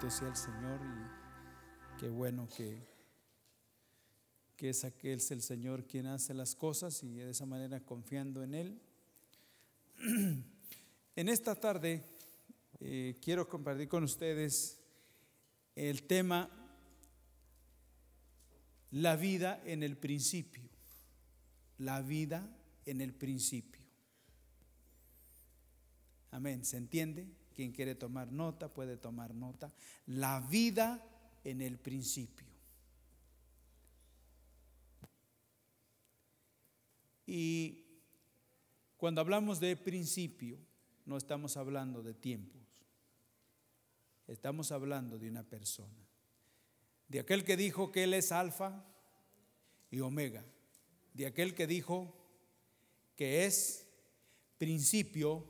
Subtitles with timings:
[0.00, 2.86] Bendito sea el Señor y qué bueno que,
[4.54, 8.44] que es aquel es el Señor quien hace las cosas y de esa manera confiando
[8.44, 8.80] en Él.
[11.16, 12.04] En esta tarde
[12.78, 14.78] eh, quiero compartir con ustedes
[15.74, 16.48] el tema
[18.92, 20.62] la vida en el principio.
[21.78, 22.48] La vida
[22.86, 23.82] en el principio.
[26.30, 26.64] Amén.
[26.64, 27.37] ¿Se entiende?
[27.58, 29.74] Quien quiere tomar nota puede tomar nota.
[30.06, 31.04] La vida
[31.42, 32.46] en el principio.
[37.26, 37.84] Y
[38.96, 40.56] cuando hablamos de principio,
[41.04, 42.62] no estamos hablando de tiempos.
[44.28, 46.06] Estamos hablando de una persona.
[47.08, 48.84] De aquel que dijo que Él es alfa
[49.90, 50.44] y omega.
[51.12, 52.14] De aquel que dijo
[53.16, 53.84] que es
[54.58, 55.44] principio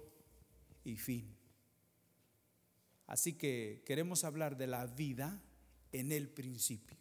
[0.84, 1.37] y fin.
[3.08, 5.42] Así que queremos hablar de la vida
[5.92, 6.96] en el principio.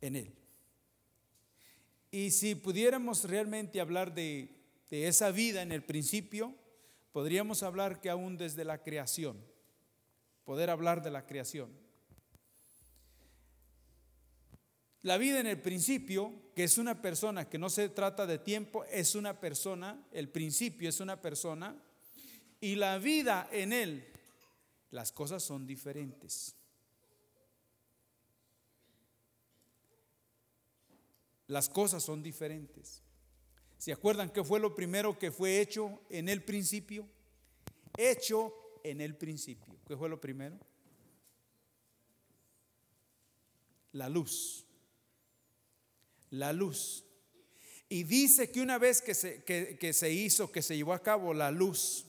[0.00, 0.32] En Él.
[2.12, 4.50] Y si pudiéramos realmente hablar de,
[4.88, 6.54] esa vida en el principio,
[7.10, 9.44] podríamos hablar que aún desde la creación,
[10.44, 11.68] poder hablar de la creación.
[15.02, 18.84] La vida en el principio, que es una persona, que no se trata de tiempo,
[18.84, 21.76] es una persona, el principio es una persona,
[22.64, 24.13] y la vida en él,
[24.94, 26.54] las cosas son diferentes.
[31.48, 33.02] Las cosas son diferentes.
[33.76, 37.08] ¿Se acuerdan qué fue lo primero que fue hecho en el principio?
[37.98, 39.76] Hecho en el principio.
[39.84, 40.60] ¿Qué fue lo primero?
[43.90, 44.64] La luz.
[46.30, 47.04] La luz.
[47.88, 51.02] Y dice que una vez que se, que, que se hizo, que se llevó a
[51.02, 52.06] cabo la luz,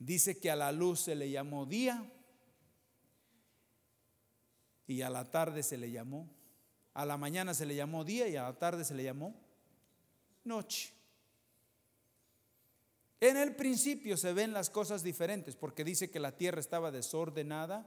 [0.00, 2.10] Dice que a la luz se le llamó día
[4.86, 6.26] y a la tarde se le llamó,
[6.94, 9.38] a la mañana se le llamó día y a la tarde se le llamó
[10.42, 10.94] noche.
[13.20, 17.86] En el principio se ven las cosas diferentes porque dice que la tierra estaba desordenada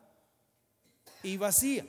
[1.24, 1.84] y vacía.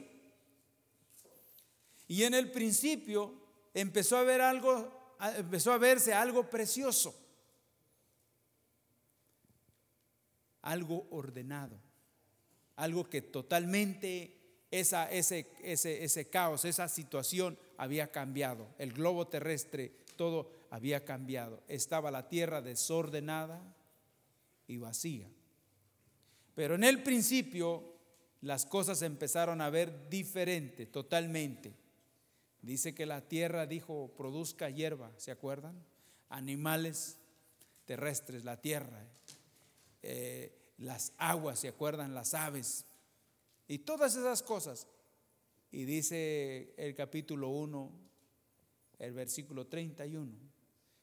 [2.08, 3.34] Y en el principio
[3.74, 7.14] empezó a ver algo, empezó a verse algo precioso.
[10.64, 11.78] Algo ordenado,
[12.76, 18.66] algo que totalmente esa, ese, ese, ese caos, esa situación había cambiado.
[18.78, 21.62] El globo terrestre, todo había cambiado.
[21.68, 23.62] Estaba la tierra desordenada
[24.66, 25.28] y vacía.
[26.54, 27.94] Pero en el principio
[28.40, 31.74] las cosas empezaron a ver diferente, totalmente.
[32.62, 35.84] Dice que la tierra dijo, produzca hierba, ¿se acuerdan?
[36.30, 37.18] Animales
[37.84, 39.06] terrestres, la tierra.
[40.06, 42.14] Eh, las aguas, ¿se acuerdan?
[42.14, 42.84] Las aves
[43.66, 44.86] y todas esas cosas.
[45.70, 47.90] Y dice el capítulo 1,
[48.98, 50.30] el versículo 31,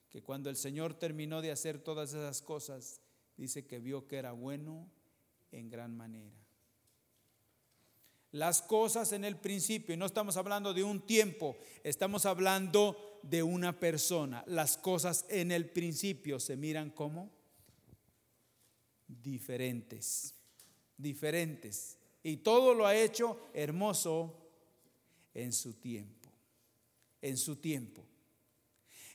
[0.10, 3.02] que cuando el Señor terminó de hacer todas esas cosas,
[3.38, 4.88] dice que vio que era bueno
[5.52, 6.38] en gran manera.
[8.32, 13.42] Las cosas en el principio, y no estamos hablando de un tiempo, estamos hablando de
[13.42, 14.44] una persona.
[14.46, 17.41] Las cosas en el principio se miran como
[19.22, 20.34] diferentes,
[20.98, 21.98] diferentes.
[22.24, 24.38] Y todo lo ha hecho hermoso
[25.34, 26.30] en su tiempo,
[27.22, 28.06] en su tiempo.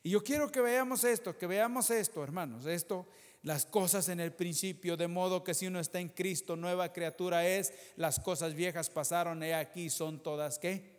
[0.03, 3.07] Y yo quiero que veamos esto, que veamos esto, hermanos, esto,
[3.43, 7.47] las cosas en el principio, de modo que si uno está en Cristo, nueva criatura
[7.47, 10.97] es, las cosas viejas pasaron, y aquí son todas, ¿qué?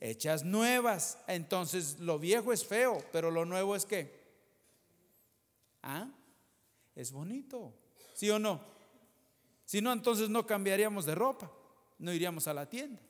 [0.00, 1.18] Hechas nuevas.
[1.26, 4.20] Entonces lo viejo es feo, pero lo nuevo es qué?
[5.82, 6.10] ¿Ah?
[6.94, 7.74] Es bonito.
[8.20, 8.60] ¿Sí o no?
[9.64, 11.50] Si no, entonces no cambiaríamos de ropa,
[11.98, 13.00] no iríamos a la tienda.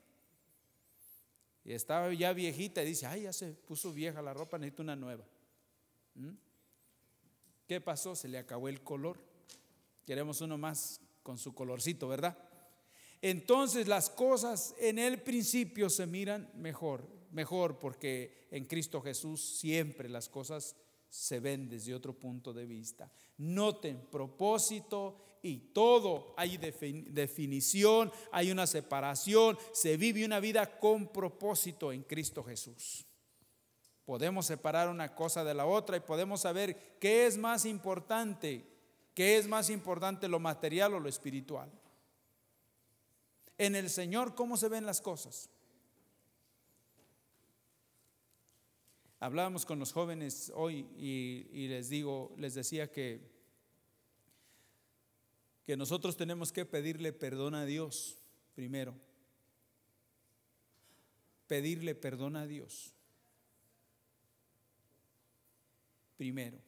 [1.65, 4.95] Y estaba ya viejita y dice, ay, ya se puso vieja la ropa, necesito una
[4.95, 5.25] nueva.
[6.15, 6.31] ¿Mm?
[7.67, 8.15] ¿Qué pasó?
[8.15, 9.19] Se le acabó el color.
[10.07, 12.39] Queremos uno más con su colorcito, ¿verdad?
[13.21, 20.09] Entonces las cosas en el principio se miran mejor, mejor porque en Cristo Jesús siempre
[20.09, 20.77] las cosas
[21.11, 23.11] se ven desde otro punto de vista.
[23.39, 26.35] Noten propósito y todo.
[26.37, 33.05] Hay definición, hay una separación, se vive una vida con propósito en Cristo Jesús.
[34.05, 38.65] Podemos separar una cosa de la otra y podemos saber qué es más importante,
[39.15, 41.71] qué es más importante lo material o lo espiritual.
[43.59, 45.51] En el Señor, ¿cómo se ven las cosas?
[49.23, 53.21] Hablábamos con los jóvenes hoy y, les digo, les decía que,
[55.67, 58.17] que nosotros tenemos que pedirle perdón a Dios
[58.55, 58.95] primero.
[61.47, 62.95] Pedirle perdón a Dios.
[66.17, 66.59] Primero.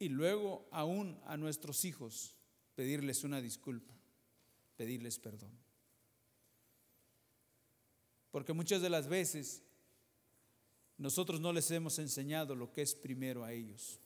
[0.00, 2.36] Y luego aún a nuestros hijos
[2.74, 3.94] pedirles una disculpa,
[4.76, 5.56] pedirles perdón.
[8.32, 9.62] Porque muchas de las veces
[10.98, 13.98] nosotros no les hemos enseñado lo que es primero a ellos.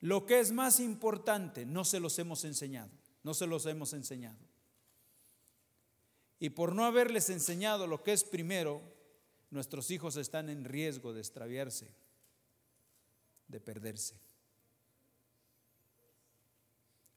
[0.00, 2.90] Lo que es más importante no se los hemos enseñado,
[3.22, 4.38] no se los hemos enseñado.
[6.40, 8.82] Y por no haberles enseñado lo que es primero,
[9.50, 11.94] nuestros hijos están en riesgo de extraviarse,
[13.46, 14.18] de perderse.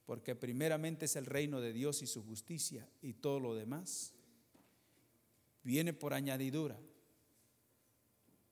[0.06, 4.14] Porque primeramente es el reino de Dios y su justicia y todo lo demás
[5.64, 6.80] viene por añadidura.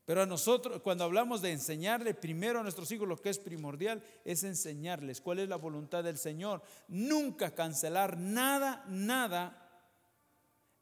[0.05, 4.03] Pero a nosotros, cuando hablamos de enseñarle primero a nuestros hijos lo que es primordial,
[4.25, 6.61] es enseñarles cuál es la voluntad del Señor.
[6.89, 9.87] Nunca cancelar nada, nada,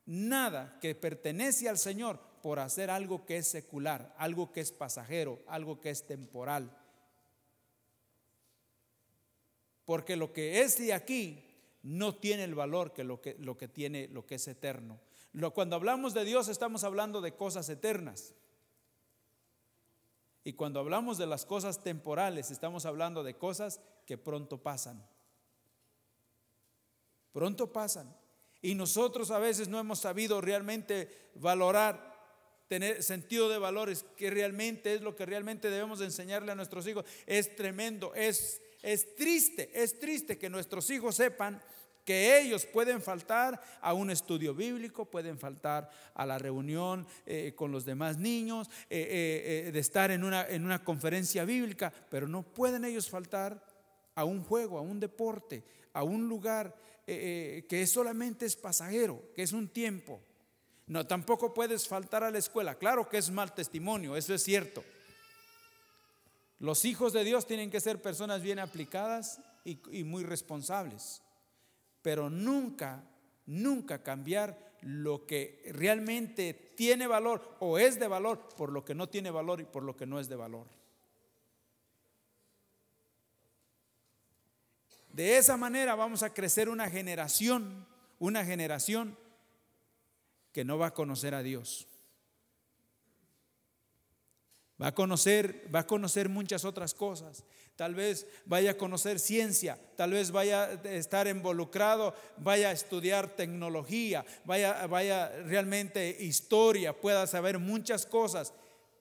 [0.07, 5.43] nada que pertenece al Señor por hacer algo que es secular, algo que es pasajero,
[5.45, 6.75] algo que es temporal.
[9.85, 11.45] Porque lo que es de aquí
[11.83, 14.99] no tiene el valor que lo que, lo que tiene lo que es eterno.
[15.53, 18.33] cuando hablamos de Dios estamos hablando de cosas eternas.
[20.43, 25.05] Y cuando hablamos de las cosas temporales, estamos hablando de cosas que pronto pasan.
[27.31, 28.15] Pronto pasan.
[28.61, 32.11] Y nosotros a veces no hemos sabido realmente valorar,
[32.67, 37.05] tener sentido de valores, que realmente es lo que realmente debemos enseñarle a nuestros hijos.
[37.25, 41.61] Es tremendo, es, es triste, es triste que nuestros hijos sepan
[42.05, 47.71] que ellos pueden faltar a un estudio bíblico, pueden faltar a la reunión eh, con
[47.71, 52.43] los demás niños, eh, eh, de estar en una, en una conferencia bíblica, pero no
[52.43, 53.63] pueden ellos faltar
[54.15, 55.63] a un juego, a un deporte,
[55.93, 60.21] a un lugar que solamente es pasajero, que es un tiempo.
[60.87, 62.75] No, tampoco puedes faltar a la escuela.
[62.75, 64.81] Claro que es mal testimonio, eso es cierto.
[66.59, 71.21] Los hijos de Dios tienen que ser personas bien aplicadas y muy responsables
[72.01, 73.03] pero nunca,
[73.45, 79.09] nunca cambiar lo que realmente tiene valor o es de valor por lo que no
[79.09, 80.67] tiene valor y por lo que no es de valor.
[85.09, 87.85] De esa manera vamos a crecer una generación,
[88.17, 89.17] una generación
[90.51, 91.87] que no va a conocer a Dios.
[94.81, 97.43] Va a conocer, va a conocer muchas otras cosas.
[97.75, 103.35] Tal vez vaya a conocer ciencia, tal vez vaya a estar involucrado, vaya a estudiar
[103.35, 108.53] tecnología, vaya, vaya realmente historia, pueda saber muchas cosas.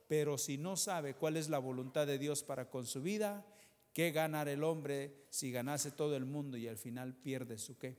[0.06, 3.46] Pero si no sabe cuál es la voluntad de Dios para con su vida,
[3.94, 7.96] ¿qué ganar el hombre si ganase todo el mundo y al final pierde su qué?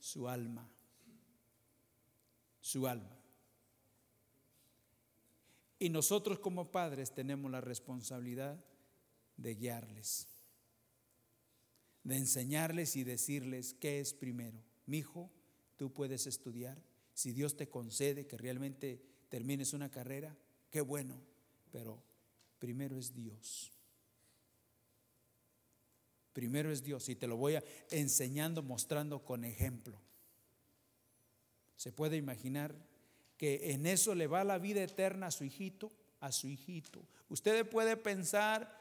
[0.00, 0.70] Su alma.
[2.60, 3.21] Su alma.
[5.82, 8.64] Y nosotros como padres tenemos la responsabilidad
[9.36, 10.28] de guiarles,
[12.04, 14.62] de enseñarles y decirles qué es primero.
[14.86, 15.28] Mi hijo,
[15.76, 16.80] tú puedes estudiar.
[17.14, 20.36] Si Dios te concede que realmente termines una carrera,
[20.70, 21.20] qué bueno,
[21.72, 22.00] pero
[22.60, 23.72] primero es Dios.
[26.32, 30.00] Primero es Dios y te lo voy a enseñando, mostrando con ejemplo.
[31.74, 32.72] Se puede imaginar
[33.42, 37.04] que en eso le va la vida eterna a su hijito, a su hijito.
[37.28, 38.72] Usted puede pensar,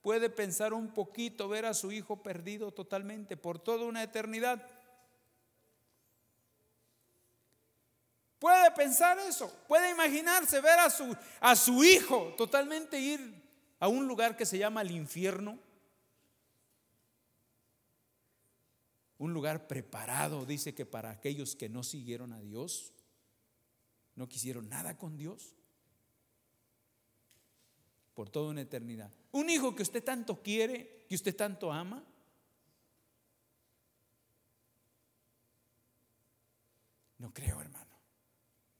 [0.00, 4.66] puede pensar un poquito, ver a su hijo perdido totalmente por toda una eternidad.
[8.38, 13.34] Puede pensar eso, puede imaginarse ver a su, a su hijo totalmente ir
[13.78, 15.58] a un lugar que se llama el infierno.
[19.18, 22.94] Un lugar preparado, dice que para aquellos que no siguieron a Dios
[24.18, 25.54] no quisieron nada con Dios
[28.14, 29.14] por toda una eternidad.
[29.30, 32.04] Un hijo que usted tanto quiere, que usted tanto ama.
[37.18, 37.96] No creo, hermano.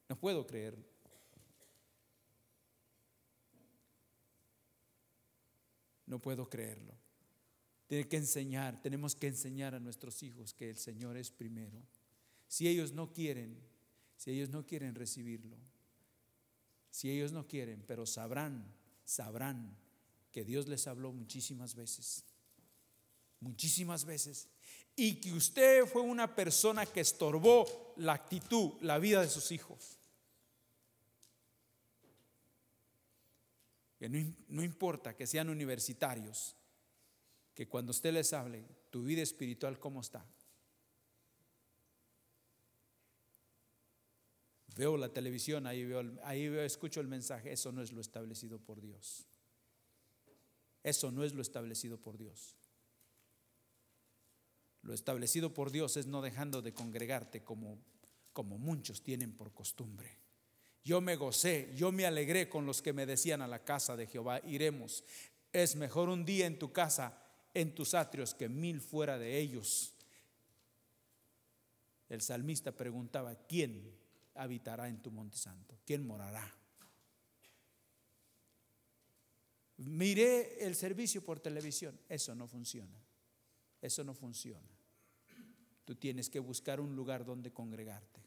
[0.08, 0.84] No puedo creerlo.
[6.06, 6.94] No puedo creerlo.
[7.86, 11.80] Tiene que enseñar, tenemos que enseñar a nuestros hijos que el Señor es primero.
[12.48, 13.77] Si ellos no quieren,
[14.18, 15.56] si ellos no quieren recibirlo,
[16.90, 18.66] si ellos no quieren, pero sabrán,
[19.04, 19.78] sabrán
[20.32, 22.24] que Dios les habló muchísimas veces,
[23.38, 24.48] muchísimas veces,
[24.96, 30.00] y que usted fue una persona que estorbó la actitud, la vida de sus hijos.
[34.00, 36.56] Que no, no importa que sean universitarios,
[37.54, 40.26] que cuando usted les hable, tu vida espiritual, ¿cómo está?
[44.78, 48.60] Veo la televisión, ahí veo, ahí veo, escucho el mensaje, eso no es lo establecido
[48.60, 49.26] por Dios.
[50.84, 52.54] Eso no es lo establecido por Dios.
[54.82, 57.80] Lo establecido por Dios es no dejando de congregarte como,
[58.32, 60.16] como muchos tienen por costumbre.
[60.84, 64.06] Yo me gocé, yo me alegré con los que me decían a la casa de
[64.06, 65.02] Jehová, iremos.
[65.52, 67.20] Es mejor un día en tu casa,
[67.52, 69.92] en tus atrios, que mil fuera de ellos.
[72.08, 74.06] El salmista preguntaba, ¿quién
[74.38, 75.78] habitará en tu monte santo?
[75.84, 76.54] ¿Quién morará?
[79.78, 82.98] Miré el servicio por televisión, eso no funciona.
[83.80, 84.68] Eso no funciona.
[85.84, 88.20] Tú tienes que buscar un lugar donde congregarte.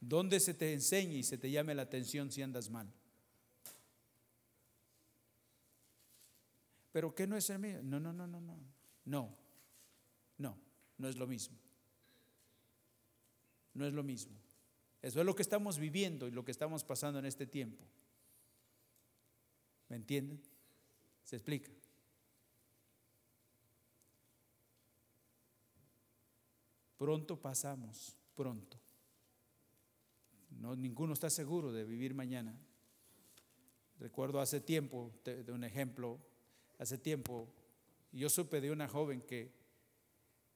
[0.00, 2.92] Donde se te enseñe y se te llame la atención si andas mal.
[6.92, 7.82] Pero ¿qué no es el mío?
[7.82, 8.56] No, no, no, no, no.
[9.04, 9.36] No,
[10.38, 10.58] no,
[10.98, 11.58] no es lo mismo.
[13.74, 14.45] No es lo mismo.
[15.02, 17.84] Eso es lo que estamos viviendo y lo que estamos pasando en este tiempo.
[19.88, 20.42] ¿Me entienden?
[21.22, 21.70] ¿Se explica?
[26.96, 28.78] Pronto pasamos, pronto.
[30.50, 32.58] No, ninguno está seguro de vivir mañana.
[33.98, 36.18] Recuerdo hace tiempo, de, un ejemplo,
[36.78, 37.48] hace tiempo,
[38.12, 39.52] yo supe de una joven que,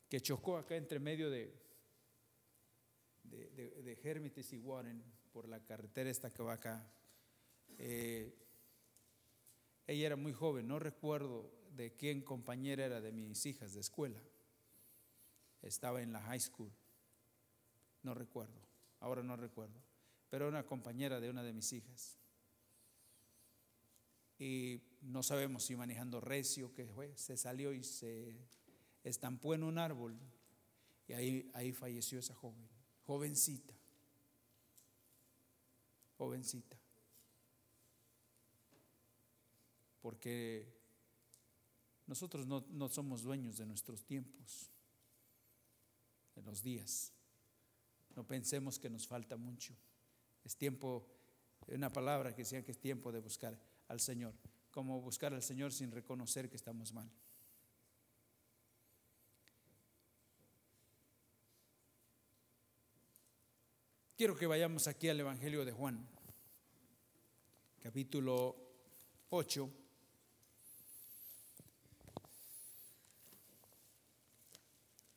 [0.09, 1.60] que chocó acá entre medio de,
[3.31, 6.91] de, de, y Warren por la carretera esta que va acá.
[7.79, 8.35] Eh,
[9.87, 14.21] ella era muy joven, no recuerdo de quién compañera era de mis hijas de escuela.
[15.63, 16.73] Estaba en la high school,
[18.03, 18.61] no recuerdo,
[19.01, 19.81] ahora no recuerdo,
[20.29, 22.17] pero era una compañera de una de mis hijas.
[24.39, 28.35] Y no sabemos si manejando recio, que fue, se salió y se
[29.05, 30.19] estampó en un árbol.
[31.07, 32.67] Y ahí, ahí falleció esa joven,
[33.11, 33.75] jovencita,
[36.17, 36.79] jovencita.
[40.01, 40.65] Porque
[42.07, 44.71] nosotros no, no somos dueños de nuestros tiempos
[46.37, 47.13] en los días.
[48.15, 49.75] No pensemos que nos falta mucho.
[50.45, 51.05] Es tiempo,
[51.67, 54.35] una palabra que decía que es tiempo de buscar al Señor.
[54.71, 57.11] Como buscar al Señor sin reconocer que estamos mal.
[64.21, 66.07] Quiero que vayamos aquí al Evangelio de Juan,
[67.83, 68.55] capítulo
[69.31, 69.71] 8.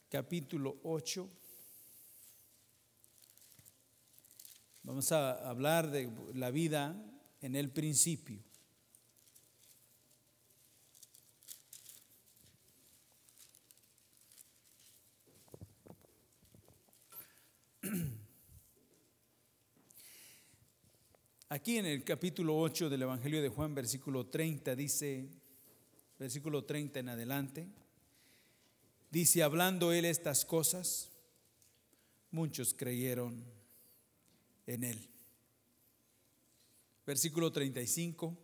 [0.10, 1.30] capítulo 8.
[4.84, 6.96] Vamos a hablar de la vida
[7.42, 8.42] en el principio.
[21.54, 25.30] Aquí en el capítulo 8 del Evangelio de Juan, versículo 30, dice,
[26.18, 27.68] versículo 30 en adelante,
[29.12, 31.12] Dice, hablando él estas cosas,
[32.32, 33.46] muchos creyeron
[34.66, 35.08] en él.
[37.06, 38.36] Versículo 35.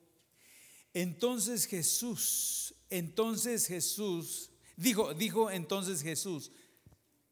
[0.94, 6.52] Entonces Jesús, entonces Jesús, dijo, dijo entonces Jesús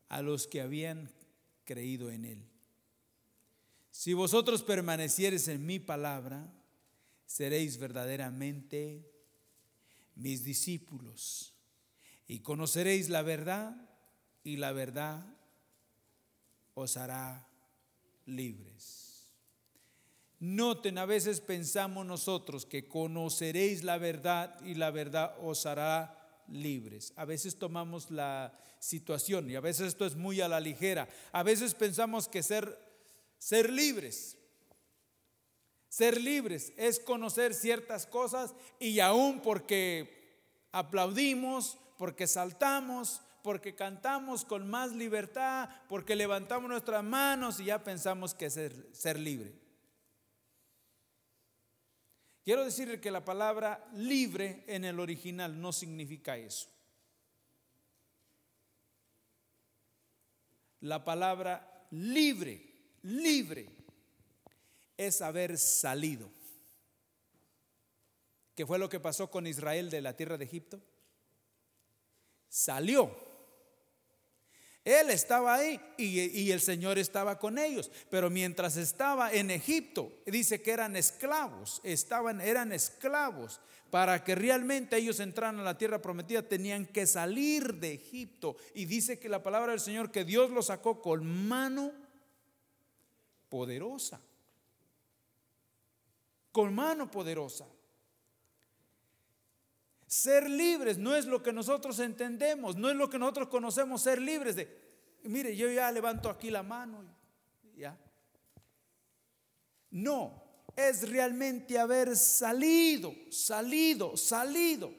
[0.10, 1.12] a los que habían
[1.66, 2.57] creído en él.
[3.98, 6.54] Si vosotros permaneciereis en mi palabra,
[7.26, 9.12] seréis verdaderamente
[10.14, 11.56] mis discípulos
[12.28, 13.76] y conoceréis la verdad
[14.44, 15.26] y la verdad
[16.76, 17.50] os hará
[18.28, 19.32] libres.
[20.38, 27.14] Noten, a veces pensamos nosotros que conoceréis la verdad y la verdad os hará libres.
[27.16, 31.10] A veces tomamos la situación y a veces esto es muy a la ligera.
[31.32, 32.87] A veces pensamos que ser,
[33.38, 34.38] ser libres,
[35.90, 40.18] ser libres es conocer ciertas cosas y aún porque
[40.72, 48.34] aplaudimos, porque saltamos, porque cantamos con más libertad, porque levantamos nuestras manos y ya pensamos
[48.34, 49.54] que es ser, ser libre.
[52.44, 56.70] Quiero decirle que la palabra libre en el original no significa eso.
[60.80, 62.67] La palabra libre,
[63.08, 63.70] libre,
[64.98, 66.30] es haber salido.
[68.56, 70.82] ¿Qué fue lo que pasó con Israel de la tierra de Egipto?
[72.50, 73.16] salió.
[74.84, 77.92] Él estaba ahí y, el Señor estaba con ellos.
[78.10, 83.60] Pero mientras estaba en Egipto, dice que eran esclavos, estaban, eran esclavos.
[83.92, 88.56] Para que realmente ellos entraran a la tierra prometida tenían que salir de Egipto.
[88.74, 91.92] Y dice que la palabra del Señor que Dios los sacó con mano
[93.50, 94.22] poderosa.
[96.52, 97.68] Con mano poderosa.
[100.08, 104.22] Ser libres no es lo que nosotros entendemos, no es lo que nosotros conocemos, ser
[104.22, 104.68] libres de,
[105.24, 107.04] mire, yo ya levanto aquí la mano,
[107.76, 107.98] ya.
[109.92, 110.44] No,
[110.78, 114.94] es realmente haber salido, salido, salido.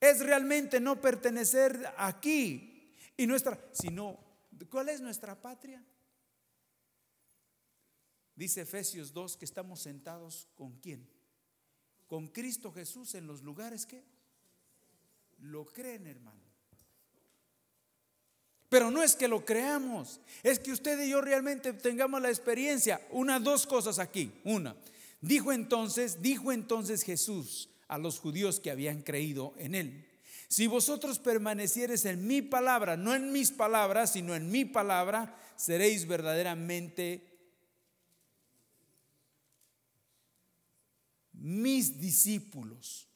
[0.00, 4.18] Es realmente no pertenecer aquí y nuestra, sino,
[4.70, 5.84] ¿cuál es nuestra patria?
[8.36, 11.08] Dice Efesios 2 que estamos sentados con quién?
[12.06, 14.04] con Cristo Jesús en los lugares que
[15.40, 16.38] lo creen, hermano.
[18.68, 23.00] Pero no es que lo creamos, es que usted y yo realmente tengamos la experiencia.
[23.10, 24.32] Una, dos cosas aquí.
[24.44, 24.76] Una,
[25.20, 30.08] dijo entonces, dijo entonces Jesús a los judíos que habían creído en él.
[30.48, 36.06] Si vosotros permaneciereis en mi palabra, no en mis palabras, sino en mi palabra, seréis
[36.06, 37.33] verdaderamente
[41.44, 43.06] mis discípulos.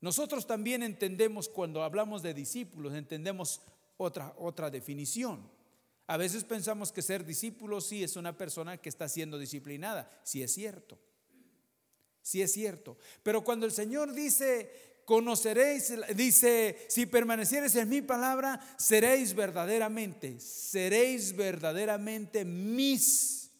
[0.00, 3.60] Nosotros también entendemos cuando hablamos de discípulos, entendemos
[3.98, 5.50] otra, otra definición.
[6.06, 10.42] A veces pensamos que ser discípulo sí es una persona que está siendo disciplinada, sí
[10.42, 10.98] es cierto,
[12.22, 12.96] sí es cierto.
[13.22, 21.36] Pero cuando el Señor dice, conoceréis, dice, si permaneciereis en mi palabra, seréis verdaderamente, seréis
[21.36, 23.50] verdaderamente mis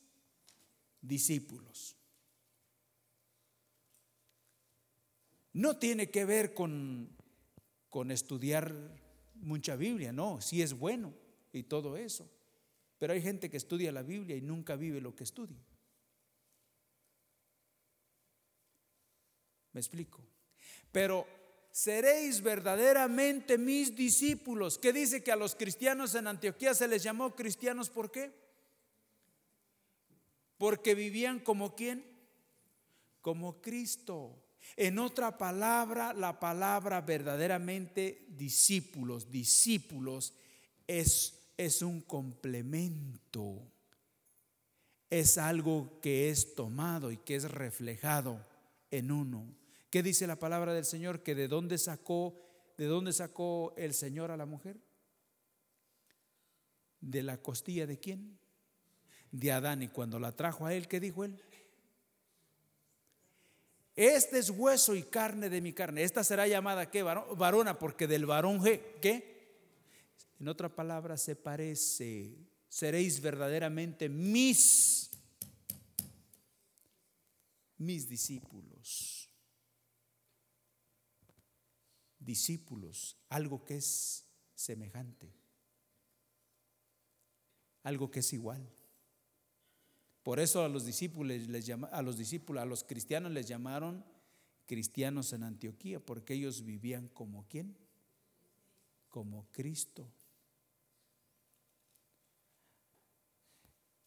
[1.03, 1.68] discípulos.
[5.59, 7.11] No tiene que ver con,
[7.91, 8.73] con estudiar
[9.35, 11.13] mucha Biblia, no, sí es bueno
[11.53, 12.31] y todo eso.
[12.97, 15.59] Pero hay gente que estudia la Biblia y nunca vive lo que estudia.
[19.73, 20.25] Me explico.
[20.93, 21.27] Pero
[21.73, 24.79] seréis verdaderamente mis discípulos.
[24.79, 27.91] ¿Qué dice que a los cristianos en Antioquía se les llamó cristianos?
[27.91, 28.33] ¿Por qué?
[30.57, 32.05] Porque vivían como quién?
[33.21, 34.45] Como Cristo.
[34.77, 40.35] En otra palabra, la palabra verdaderamente discípulos, discípulos
[40.87, 43.63] es, es un complemento.
[45.11, 48.45] Es algo que es tomado y que es reflejado
[48.91, 49.55] en uno.
[49.91, 51.23] ¿Qué dice la palabra del Señor?
[51.23, 52.39] Que de dónde sacó,
[52.77, 54.79] de dónde sacó el Señor a la mujer?
[57.01, 58.39] De la costilla de quién?
[59.31, 59.83] De Adán.
[59.83, 61.41] Y cuando la trajo a él, ¿qué dijo él?
[63.99, 66.05] Este es hueso y carne de mi carne.
[66.05, 67.03] Esta será llamada ¿qué?
[67.03, 68.63] Varona, porque del varón
[69.03, 69.59] ¿qué?
[70.39, 72.33] En otra palabra se parece.
[72.69, 75.11] Seréis verdaderamente mis
[77.79, 79.29] mis discípulos.
[82.21, 85.35] Discípulos, algo que es semejante.
[87.83, 88.78] Algo que es igual.
[90.29, 94.05] Por eso a los discípulos les a los discípulos, a los cristianos les llamaron
[94.67, 97.75] cristianos en Antioquía, porque ellos vivían como quién?
[99.09, 100.07] Como Cristo.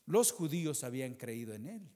[0.06, 1.90] Los judíos habían creído en él,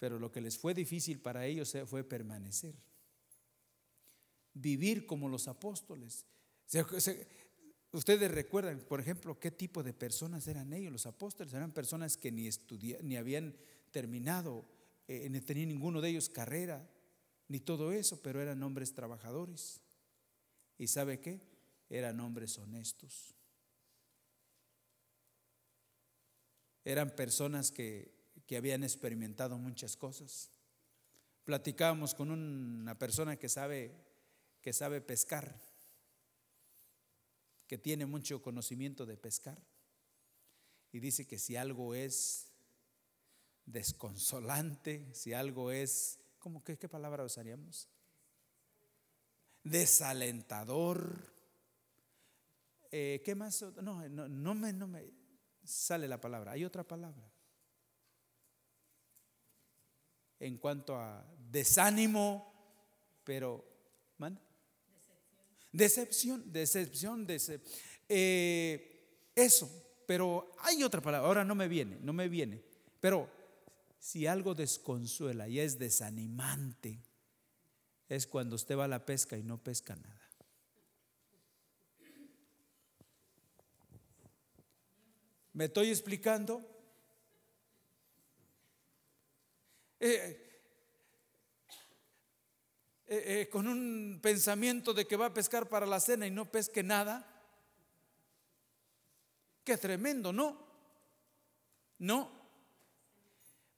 [0.00, 2.74] pero lo que les fue difícil para ellos fue permanecer,
[4.52, 6.26] vivir como los apóstoles.
[7.96, 11.54] Ustedes recuerdan, por ejemplo, qué tipo de personas eran ellos, los apóstoles.
[11.54, 12.46] Eran personas que ni
[13.02, 13.56] ni habían
[13.90, 14.66] terminado,
[15.08, 16.86] eh, ni tenían ninguno de ellos carrera,
[17.48, 19.80] ni todo eso, pero eran hombres trabajadores.
[20.76, 21.40] ¿Y sabe qué?
[21.88, 23.34] Eran hombres honestos.
[26.84, 28.12] Eran personas que,
[28.46, 30.50] que habían experimentado muchas cosas.
[31.46, 33.94] Platicábamos con una persona que sabe,
[34.60, 35.75] que sabe pescar
[37.66, 39.58] que tiene mucho conocimiento de pescar.
[40.92, 42.52] Y dice que si algo es
[43.66, 47.88] desconsolante, si algo es, ¿cómo que qué palabra usaríamos?
[49.64, 51.34] Desalentador.
[52.92, 53.62] Eh, ¿Qué más?
[53.82, 55.12] No, no, no, me, no me
[55.64, 56.52] sale la palabra.
[56.52, 57.30] Hay otra palabra.
[60.38, 62.52] En cuanto a desánimo,
[63.24, 63.64] pero,
[64.18, 64.40] ¿man?
[65.76, 67.82] Decepción, decepción, decepción.
[68.08, 69.70] Eh, eso,
[70.06, 72.62] pero hay otra palabra, ahora no me viene, no me viene.
[72.98, 73.28] Pero
[73.98, 77.02] si algo desconsuela y es desanimante,
[78.08, 80.30] es cuando usted va a la pesca y no pesca nada.
[85.52, 86.64] ¿Me estoy explicando?
[90.00, 90.45] Eh,
[93.08, 96.50] eh, eh, con un pensamiento de que va a pescar para la cena y no
[96.50, 97.24] pesque nada.
[99.62, 100.56] Qué tremendo, ¿no?
[101.98, 102.36] No.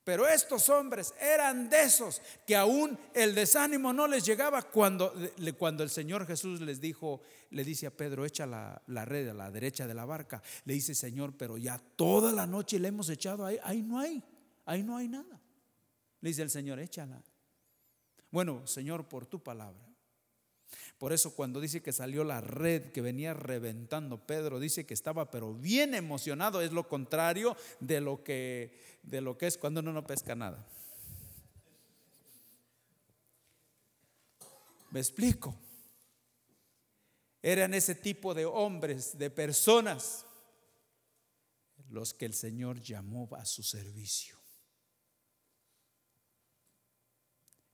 [0.02, 5.12] Pero estos hombres eran de esos que aún el desánimo no les llegaba cuando,
[5.58, 9.34] cuando el Señor Jesús les dijo, le dice a Pedro, echa la, la, red a
[9.34, 10.42] la derecha de la barca.
[10.64, 14.24] Le dice, Señor, pero ya toda la noche le hemos echado ahí, ahí no hay,
[14.64, 15.38] ahí no hay nada.
[16.22, 17.22] Le dice el Señor, échala.
[18.30, 19.88] Bueno, Señor, por tu palabra.
[20.98, 25.30] Por eso cuando dice que salió la red que venía reventando Pedro, dice que estaba
[25.30, 29.92] pero bien emocionado, es lo contrario de lo que de lo que es cuando uno
[29.92, 30.66] no pesca nada.
[34.90, 35.54] ¿Me explico?
[37.42, 40.26] Eran ese tipo de hombres, de personas
[41.90, 44.37] los que el Señor llamó a su servicio.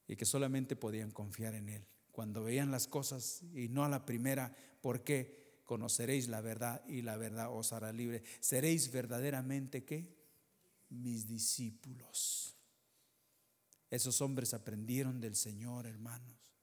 [0.06, 4.06] Y que solamente podían confiar en Él cuando veían las cosas y no a la
[4.06, 8.22] primera, porque conoceréis la verdad y la verdad os hará libre.
[8.38, 10.16] Seréis verdaderamente qué?
[10.90, 12.56] Mis discípulos.
[13.90, 16.54] Esos hombres aprendieron del Señor, hermanos.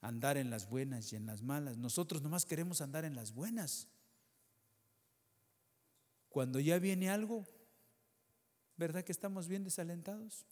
[0.00, 1.76] Andar en las buenas y en las malas.
[1.76, 3.88] Nosotros nomás queremos andar en las buenas.
[6.28, 7.44] Cuando ya viene algo,
[8.76, 10.46] ¿verdad que estamos bien desalentados?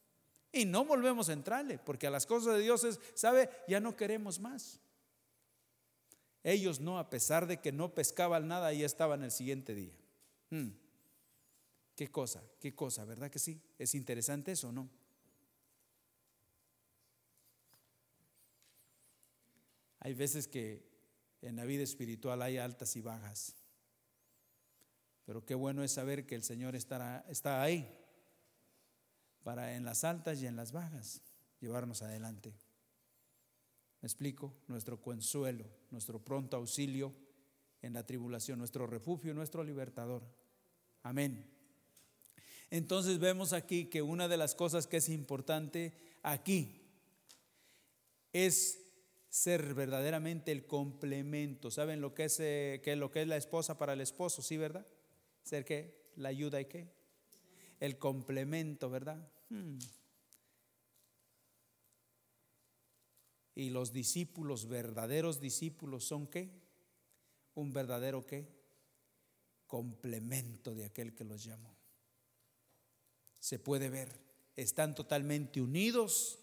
[0.52, 3.48] Y no volvemos a entrarle, porque a las cosas de Dios es, ¿sabe?
[3.68, 4.80] Ya no queremos más.
[6.42, 9.94] Ellos no, a pesar de que no pescaban nada, ya estaban el siguiente día.
[10.50, 10.70] Hmm.
[11.94, 13.60] Qué cosa, qué cosa, ¿verdad que sí?
[13.78, 14.90] ¿Es interesante eso o no?
[20.00, 20.82] Hay veces que
[21.42, 23.54] en la vida espiritual hay altas y bajas.
[25.26, 27.99] Pero qué bueno es saber que el Señor estará, está ahí
[29.42, 31.22] para en las altas y en las bajas
[31.60, 32.54] llevarnos adelante.
[34.00, 34.54] ¿Me explico?
[34.68, 37.14] Nuestro consuelo, nuestro pronto auxilio
[37.82, 40.22] en la tribulación, nuestro refugio, nuestro libertador.
[41.02, 41.50] Amén.
[42.70, 46.80] Entonces vemos aquí que una de las cosas que es importante aquí
[48.32, 48.80] es
[49.28, 51.70] ser verdaderamente el complemento.
[51.70, 54.42] ¿Saben lo que es, eh, lo que es la esposa para el esposo?
[54.42, 54.86] ¿Sí, verdad?
[55.42, 56.99] Ser que la ayuda y qué?
[57.80, 59.26] El complemento, ¿verdad?
[59.48, 59.78] Hmm.
[63.54, 66.50] Y los discípulos, verdaderos discípulos, son qué?
[67.54, 68.46] Un verdadero qué?
[69.66, 71.74] Complemento de aquel que los llamó.
[73.38, 74.20] Se puede ver,
[74.56, 76.38] están totalmente unidos,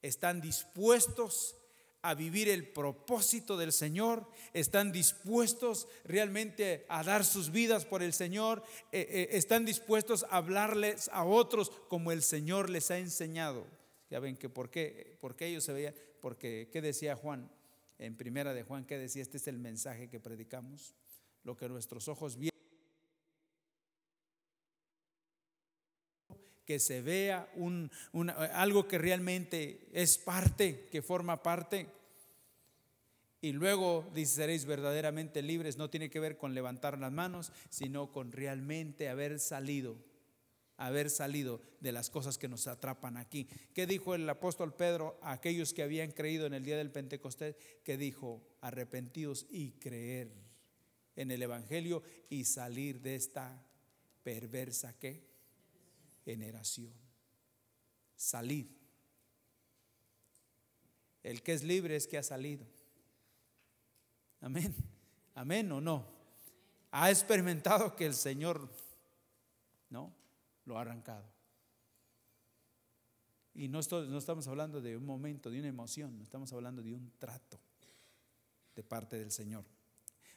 [0.00, 1.56] están dispuestos
[2.04, 8.12] a vivir el propósito del Señor, están dispuestos realmente a dar sus vidas por el
[8.12, 8.62] Señor,
[8.92, 13.66] eh, eh, están dispuestos a hablarles a otros como el Señor les ha enseñado.
[14.10, 17.50] Ya ven que por qué, por qué ellos se veían, porque ¿qué decía Juan?
[17.98, 19.22] En primera de Juan, ¿qué decía?
[19.22, 20.94] Este es el mensaje que predicamos,
[21.42, 22.63] lo que nuestros ojos vieron.
[26.64, 27.90] Que se vea un,
[28.52, 31.88] algo que realmente es parte, que forma parte.
[33.40, 35.76] Y luego dice, seréis verdaderamente libres.
[35.76, 39.96] No tiene que ver con levantar las manos, sino con realmente haber salido,
[40.78, 43.46] haber salido de las cosas que nos atrapan aquí.
[43.74, 47.56] ¿Qué dijo el apóstol Pedro a aquellos que habían creído en el día del Pentecostés?
[47.84, 50.32] Que dijo, arrepentidos y creer
[51.16, 53.62] en el Evangelio y salir de esta
[54.22, 55.33] perversa ¿qué?
[56.24, 56.92] Generación.
[58.16, 58.68] Salir.
[61.22, 62.66] El que es libre es que ha salido.
[64.40, 64.74] Amén.
[65.34, 66.06] Amén o no.
[66.90, 68.68] Ha experimentado que el Señor,
[69.90, 70.14] ¿no?
[70.64, 71.24] Lo ha arrancado.
[73.54, 77.12] Y no, no estamos hablando de un momento, de una emoción, estamos hablando de un
[77.18, 77.58] trato
[78.74, 79.64] de parte del Señor.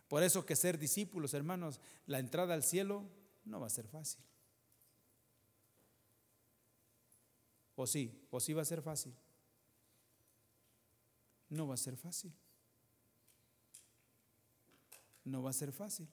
[0.07, 3.03] Por eso que ser discípulos, hermanos, la entrada al cielo
[3.43, 4.23] no va a ser fácil.
[7.77, 8.27] ¿O sí?
[8.31, 9.13] ¿O sí va a ser fácil?
[11.47, 12.33] No va a ser fácil.
[15.23, 16.07] No va a ser fácil.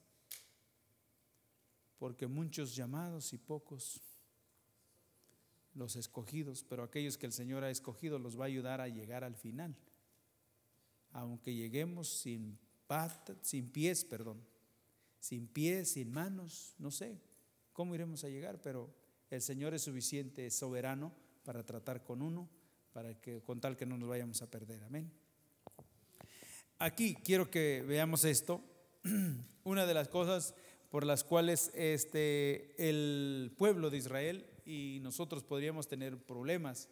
[1.97, 3.99] Porque muchos llamados y pocos
[5.73, 9.23] los escogidos, pero aquellos que el Señor ha escogido los va a ayudar a llegar
[9.23, 9.75] al final.
[11.13, 14.39] Aunque lleguemos sin patas, sin pies, perdón,
[15.19, 17.19] sin pies, sin manos, no sé
[17.73, 18.93] cómo iremos a llegar, pero
[19.31, 22.49] el Señor es suficiente, es soberano para tratar con uno,
[22.91, 24.83] para que con tal que no nos vayamos a perder.
[24.83, 25.11] Amén.
[26.79, 28.61] Aquí quiero que veamos esto.
[29.63, 30.55] Una de las cosas
[30.89, 36.89] por las cuales este, el pueblo de Israel y nosotros podríamos tener problemas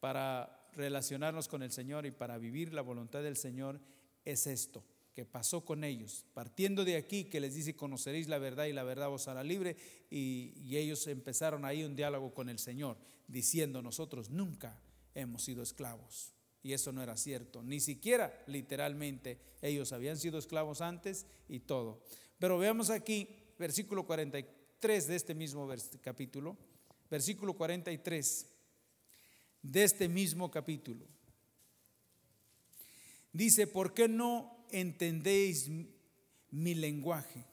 [0.00, 3.80] para relacionarnos con el Señor y para vivir la voluntad del Señor
[4.24, 6.26] es esto que pasó con ellos.
[6.34, 9.76] Partiendo de aquí que les dice, conoceréis la verdad y la verdad os hará libre,
[10.10, 14.80] y, y ellos empezaron ahí un diálogo con el Señor, diciendo, nosotros nunca
[15.14, 16.32] hemos sido esclavos.
[16.62, 22.02] Y eso no era cierto, ni siquiera literalmente ellos habían sido esclavos antes y todo.
[22.38, 25.68] Pero veamos aquí, versículo 43 de este mismo
[26.00, 26.56] capítulo,
[27.10, 28.46] versículo 43
[29.60, 31.06] de este mismo capítulo.
[33.32, 35.68] Dice, ¿por qué no entendéis
[36.50, 37.44] mi lenguaje?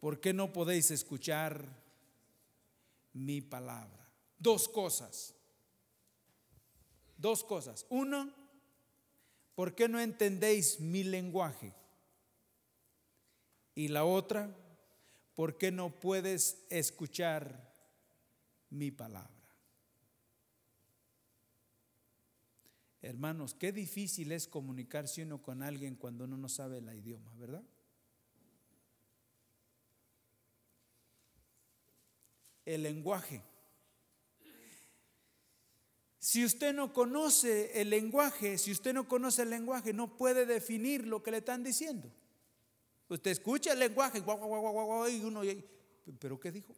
[0.00, 1.83] ¿Por qué no podéis escuchar
[3.14, 4.06] mi palabra?
[4.38, 5.34] Dos cosas.
[7.16, 7.86] Dos cosas.
[7.88, 8.30] Uno,
[9.54, 11.72] ¿por qué no entendéis mi lenguaje?
[13.74, 14.54] Y la otra,
[15.34, 17.72] ¿por qué no puedes escuchar
[18.70, 19.30] mi palabra?
[23.00, 27.62] Hermanos, qué difícil es comunicarse uno con alguien cuando uno no sabe el idioma, ¿verdad?
[32.64, 33.42] El lenguaje.
[36.18, 41.06] Si usted no conoce el lenguaje, si usted no conoce el lenguaje, no puede definir
[41.06, 42.10] lo que le están diciendo.
[43.10, 45.42] Usted escucha el lenguaje, guau, guau, guau, y uno,
[46.18, 46.74] ¿pero qué dijo?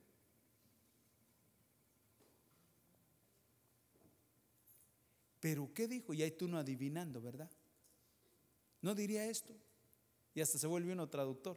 [5.39, 6.13] ¿Pero qué dijo?
[6.13, 7.49] Y ahí tú no adivinando, ¿verdad?
[8.83, 9.55] No diría esto.
[10.35, 11.57] Y hasta se vuelve uno traductor.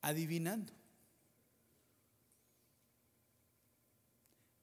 [0.00, 0.72] Adivinando.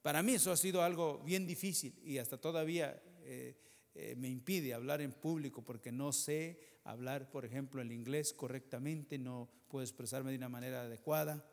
[0.06, 3.58] Para mí eso ha sido algo bien difícil y hasta todavía eh,
[3.96, 9.18] eh, me impide hablar en público porque no sé hablar, por ejemplo, el inglés correctamente,
[9.18, 11.44] no puedo expresarme de una manera adecuada.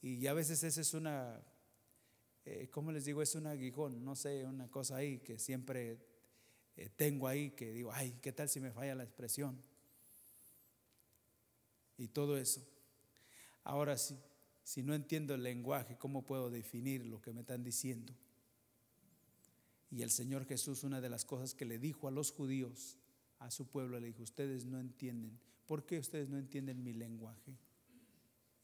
[0.00, 1.42] Y a veces esa es una,
[2.44, 3.22] eh, ¿cómo les digo?
[3.22, 5.98] Es un aguijón, no sé, una cosa ahí que siempre
[6.94, 9.60] tengo ahí que digo, ay, ¿qué tal si me falla la expresión?
[11.96, 12.64] Y todo eso.
[13.64, 14.16] Ahora sí,
[14.68, 18.12] si no entiendo el lenguaje, ¿cómo puedo definir lo que me están diciendo?
[19.90, 22.98] Y el Señor Jesús, una de las cosas que le dijo a los judíos,
[23.38, 25.40] a su pueblo, le dijo, ustedes no entienden.
[25.64, 27.56] ¿Por qué ustedes no entienden mi lenguaje?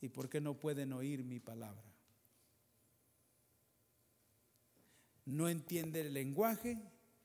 [0.03, 1.91] ¿Y por qué no pueden oír mi palabra?
[5.25, 6.83] No entiende el lenguaje,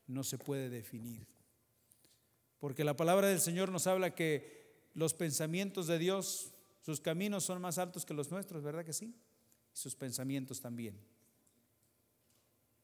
[0.07, 1.27] no se puede definir.
[2.59, 7.61] Porque la palabra del Señor nos habla que los pensamientos de Dios sus caminos son
[7.61, 9.13] más altos que los nuestros, ¿verdad que sí?
[9.73, 10.99] sus pensamientos también.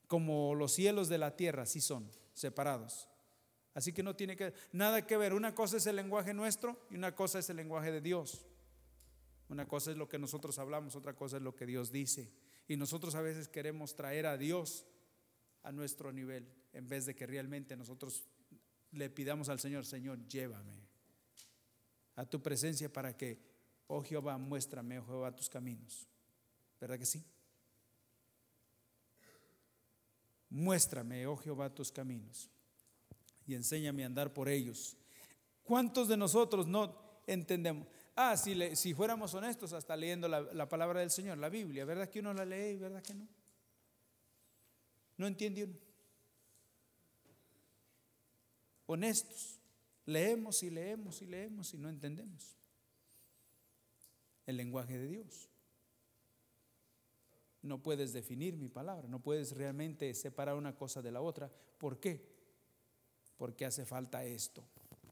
[0.08, 3.10] Como los cielos de la tierra, sí son separados.
[3.74, 5.34] Así que no tiene que, nada que ver.
[5.34, 8.46] Una cosa es el lenguaje nuestro y una cosa es el lenguaje de Dios.
[9.50, 12.32] Una cosa es lo que nosotros hablamos, otra cosa es lo que Dios dice.
[12.68, 14.86] Y nosotros a veces queremos traer a Dios
[15.64, 18.28] a nuestro nivel, en vez de que realmente nosotros
[18.92, 20.88] le pidamos al Señor, Señor, llévame
[22.16, 23.55] a tu presencia para que
[23.88, 26.08] oh Jehová, muéstrame, oh Jehová, tus caminos.
[26.80, 27.24] ¿Verdad que sí?
[30.50, 32.50] Muéstrame, oh Jehová, tus caminos
[33.48, 34.98] y enséñame a andar por ellos.
[35.64, 37.88] ¿Cuántos de nosotros no entendemos?
[38.16, 42.10] Ah, si, si fuéramos honestos, hasta leyendo la, la, palabra del Señor, la Biblia, ¿verdad
[42.10, 43.28] que uno la lee y verdad que no?
[45.18, 45.76] No entiende uno.
[48.88, 49.60] Honestos,
[50.06, 52.56] leemos y leemos y leemos y no entendemos
[54.46, 55.50] el lenguaje de Dios.
[57.62, 61.52] No puedes definir mi palabra, no puedes realmente separar una cosa de la otra.
[61.80, 62.22] ¿Por qué?
[63.38, 64.64] Porque hace falta esto.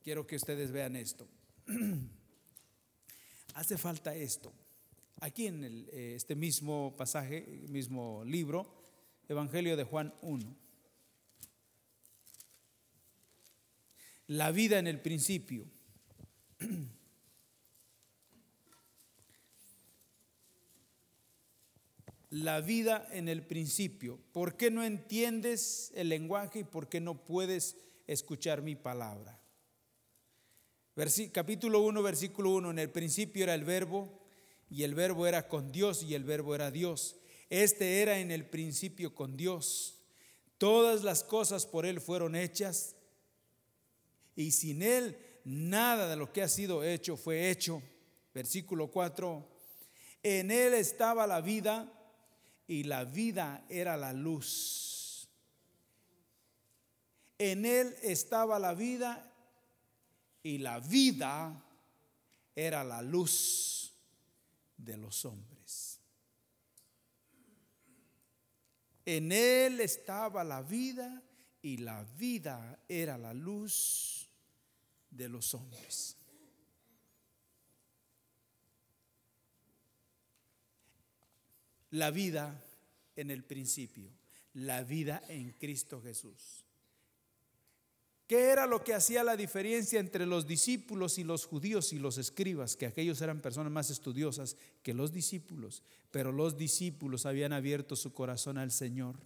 [0.04, 1.28] Quiero que ustedes vean esto.
[3.56, 4.54] hace falta esto.
[5.20, 8.84] Aquí en eh, este mismo pasaje, mismo libro,
[9.28, 10.56] Evangelio de Juan 1.
[14.28, 15.66] La vida en el principio.
[22.34, 24.20] la vida en el principio.
[24.32, 29.40] ¿Por qué no entiendes el lenguaje y por qué no puedes escuchar mi palabra?
[31.32, 34.10] capítulo 1, versículo 1, en el principio era el verbo
[34.68, 37.18] y el verbo era con Dios y el verbo era Dios.
[37.52, 40.00] Este era en el principio con Dios.
[40.58, 42.96] Todas las cosas por Él fueron hechas
[44.36, 47.84] y sin Él nada de lo que ha sido hecho fue hecho.
[48.34, 49.48] Versículo 4,
[50.24, 52.00] en Él estaba la vida
[52.68, 55.28] y la vida era la luz.
[57.38, 59.32] En él estaba la vida
[60.44, 61.62] y la vida
[62.56, 63.94] era la luz
[64.78, 66.00] de los hombres.
[69.06, 71.22] En él estaba la vida
[71.62, 74.30] y la vida era la luz
[75.10, 76.18] de los hombres.
[81.94, 82.60] La vida
[83.16, 84.10] en el principio,
[84.56, 86.66] la vida en Cristo Jesús.
[88.26, 92.18] ¿Qué era lo que hacía la diferencia entre los discípulos y los judíos y los
[92.18, 92.76] escribas?
[92.76, 98.12] Que aquellos eran personas más estudiosas que los discípulos, pero los discípulos habían abierto su
[98.12, 99.20] corazón al Señor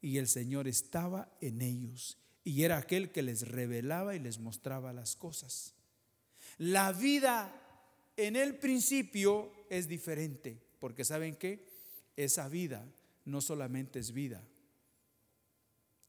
[0.00, 4.94] y el Señor estaba en ellos y era aquel que les revelaba y les mostraba
[4.94, 5.74] las cosas.
[6.56, 7.52] La vida
[8.16, 11.75] en el principio es diferente, porque ¿saben qué?
[12.16, 12.86] Esa vida
[13.24, 14.42] no solamente es vida,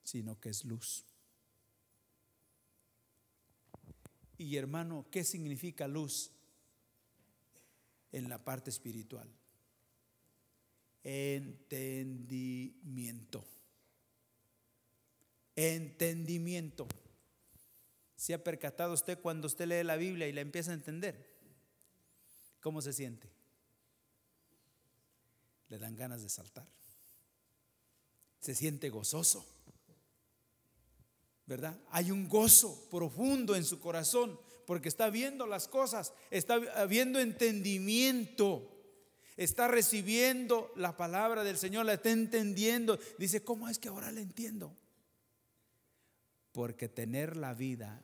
[0.04, 1.04] sino que es luz.
[4.38, 6.32] Y hermano, ¿qué significa luz
[8.12, 9.28] en la parte espiritual?
[11.04, 13.43] Entendimiento.
[15.56, 16.88] Entendimiento.
[18.15, 21.36] ¿Se ha percatado usted cuando usted lee la Biblia y la empieza a entender?
[22.62, 23.37] ¿Cómo se siente?
[25.69, 26.67] Le dan ganas de saltar.
[28.39, 29.45] Se siente gozoso.
[31.47, 31.80] ¿verdad?
[31.91, 38.69] Hay un gozo profundo en su corazón porque está viendo las cosas, está viendo entendimiento,
[39.38, 42.99] está recibiendo la palabra del Señor, la está entendiendo.
[43.17, 44.75] Dice, ¿cómo es que ahora la entiendo?
[46.51, 48.03] Porque tener la vida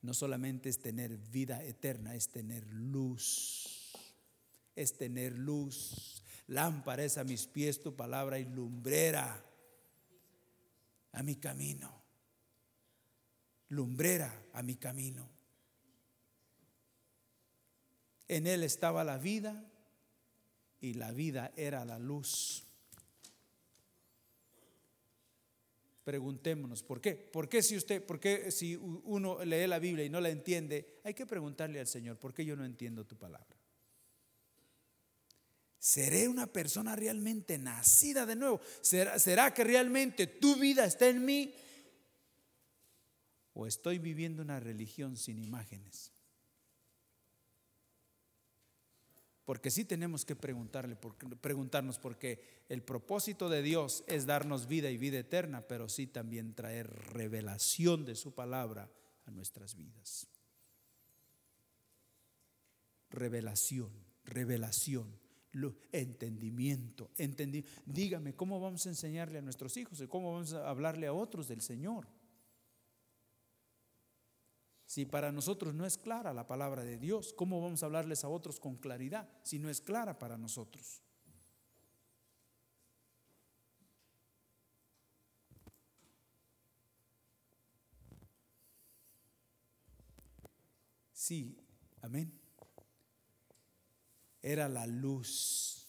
[0.00, 3.92] no solamente es tener vida eterna, es tener luz,
[4.76, 6.21] es tener luz.
[6.48, 9.44] Lámpara es a mis pies tu palabra y lumbrera
[11.12, 12.02] a mi camino
[13.72, 15.28] lumbrera a mi camino.
[18.28, 19.64] En él estaba la vida
[20.80, 22.64] y la vida era la luz.
[26.04, 27.14] Preguntémonos, ¿por qué?
[27.14, 31.00] ¿Por qué si usted, por qué si uno lee la Biblia y no la entiende,
[31.04, 33.56] hay que preguntarle al Señor, ¿por qué yo no entiendo tu palabra?
[35.82, 38.60] ¿Seré una persona realmente nacida de nuevo?
[38.82, 41.52] ¿Será, ¿Será, que realmente tu vida está en mí?
[43.54, 46.12] o estoy viviendo una religión sin imágenes?
[49.44, 50.96] Porque sí tenemos que preguntarle,
[51.40, 56.54] preguntarnos, porque el propósito de Dios es darnos vida y vida eterna, pero sí también
[56.54, 58.88] traer revelación de su palabra
[59.26, 60.28] a nuestras vidas.
[63.10, 63.90] Revelación,
[64.24, 65.21] revelación,
[65.92, 67.10] entendimiento,
[67.86, 71.48] Dígame, ¿cómo vamos a enseñarle a nuestros hijos y cómo vamos a hablarle a otros
[71.48, 72.06] del Señor?
[74.86, 78.28] Si para nosotros no es clara la palabra de Dios, ¿cómo vamos a hablarles a
[78.28, 81.02] otros con claridad si no es clara para nosotros?
[91.12, 91.56] Sí,
[92.02, 92.41] amén.
[94.42, 95.86] Era la luz.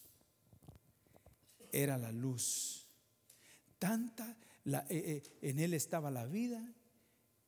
[1.72, 2.88] Era la luz.
[3.80, 6.64] Tanta, eh, eh, en él estaba la vida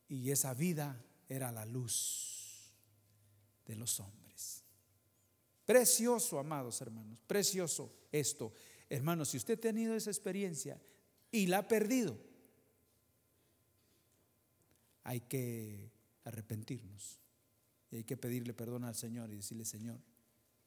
[0.10, 2.74] y esa vida era la luz
[3.66, 4.64] de los hombres.
[5.66, 8.54] Precioso, amados hermanos, precioso esto.
[8.90, 10.80] Hermanos, si usted ha tenido esa experiencia
[11.32, 12.18] y la ha perdido,
[15.04, 15.92] hay que
[16.24, 17.20] arrepentirnos
[17.92, 20.00] y hay que pedirle perdón al Señor y decirle, Señor,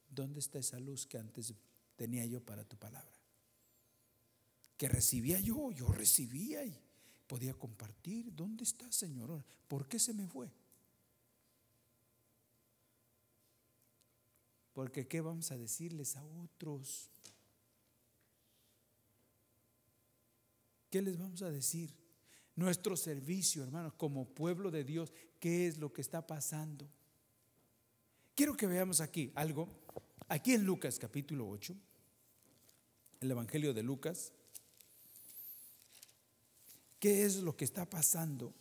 [0.08, 1.54] ¿dónde está esa luz que antes
[1.96, 3.16] tenía yo para tu palabra?
[4.76, 6.80] Que recibía yo, yo recibía y
[7.26, 8.34] podía compartir.
[8.34, 9.44] ¿Dónde está, Señor?
[9.66, 10.50] ¿Por qué se me fue?
[14.72, 17.10] Porque ¿qué vamos a decirles a otros?
[20.90, 21.92] ¿Qué les vamos a decir?
[22.54, 26.88] Nuestro servicio, hermanos, como pueblo de Dios, ¿qué es lo que está pasando?
[28.38, 29.68] Quiero que veamos aquí algo.
[30.28, 31.74] Aquí en Lucas capítulo 8,
[33.18, 34.32] el Evangelio de Lucas,
[37.00, 38.54] ¿Qué es lo que está pasando?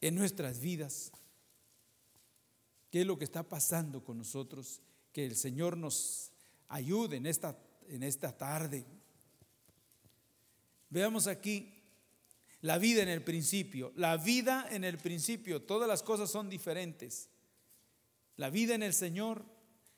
[0.00, 1.12] En nuestras vidas.
[2.90, 4.80] ¿Qué es lo que está pasando con nosotros?
[5.12, 6.32] Que el Señor nos
[6.70, 7.58] ayude en esta,
[7.88, 8.86] en esta tarde.
[10.88, 11.79] Veamos aquí
[12.62, 13.92] la vida en el principio.
[13.96, 17.28] La vida en el principio, todas las cosas son diferentes.
[18.36, 19.44] La vida en el Señor,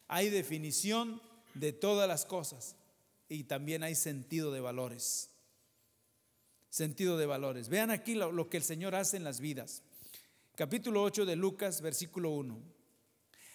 [0.09, 1.23] hay definición
[1.55, 2.77] de todas las cosas
[3.29, 5.31] y también hay sentido de valores.
[6.71, 7.69] Sentido de valores.
[7.69, 9.83] Vean aquí lo, que el Señor hace en las vidas.
[10.55, 12.61] Capítulo 8 de Lucas, versículo 1.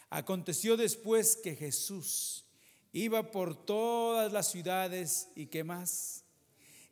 [0.09, 2.45] Aconteció después que Jesús
[2.91, 6.23] iba por todas las ciudades y qué más,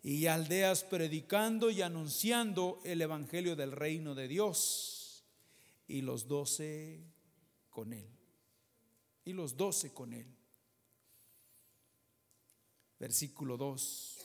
[0.08, 5.26] y aldeas predicando y anunciando el Evangelio del reino de Dios,
[5.88, 7.04] y los doce
[7.72, 8.08] con él,
[9.24, 10.28] y los doce con él.
[13.00, 14.18] Versículo 2.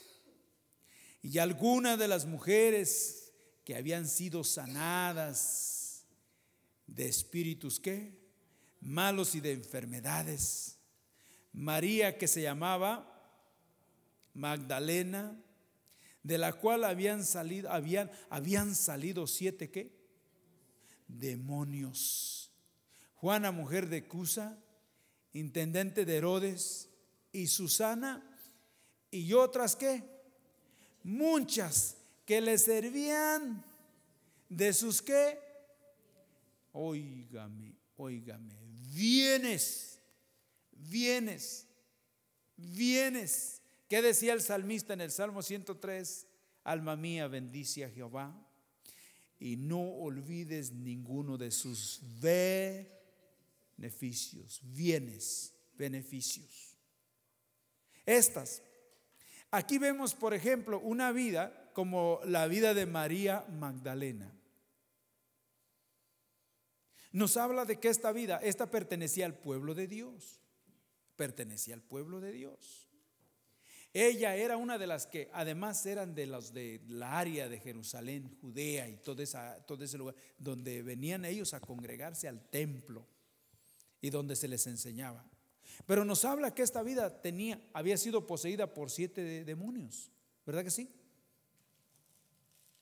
[1.22, 3.32] Y algunas de las mujeres
[3.64, 6.04] que habían sido sanadas
[6.86, 8.20] de espíritus que
[8.80, 10.76] malos y de enfermedades.
[11.54, 13.06] María que se llamaba
[14.34, 15.42] Magdalena,
[16.22, 19.92] de la cual habían salido, habían, habían salido siete qué?
[21.08, 22.50] Demonios.
[23.14, 24.58] Juana, mujer de Cusa,
[25.32, 26.88] intendente de Herodes,
[27.32, 28.22] y Susana,
[29.10, 30.02] y otras qué?
[31.02, 33.64] Muchas que le servían
[34.48, 35.38] de sus qué?
[36.72, 38.54] Óigame, óigame,
[38.92, 40.00] vienes,
[40.72, 41.66] vienes,
[42.56, 43.59] vienes.
[43.90, 46.28] ¿Qué decía el salmista en el Salmo 103?
[46.62, 48.32] Alma mía, bendice a Jehová
[49.40, 52.00] y no olvides ninguno de sus
[53.80, 56.78] beneficios, bienes, beneficios.
[58.06, 58.62] Estas.
[59.50, 64.32] Aquí vemos, por ejemplo, una vida como la vida de María Magdalena
[67.12, 70.40] nos habla de que esta vida, esta pertenecía al pueblo de Dios,
[71.16, 72.89] pertenecía al pueblo de Dios.
[73.92, 78.36] Ella era una de las que además eran de los de la área de Jerusalén,
[78.40, 79.22] Judea y todo,
[79.66, 83.04] todo ese lugar, donde venían ellos a congregarse al templo
[84.00, 85.28] y donde se les enseñaba.
[85.86, 90.12] Pero nos habla que esta vida tenía, había sido poseída por siete demonios,
[90.46, 90.88] ¿verdad que sí?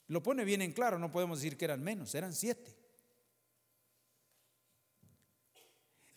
[0.08, 2.76] Lo pone bien en claro, no podemos decir que eran menos, eran siete.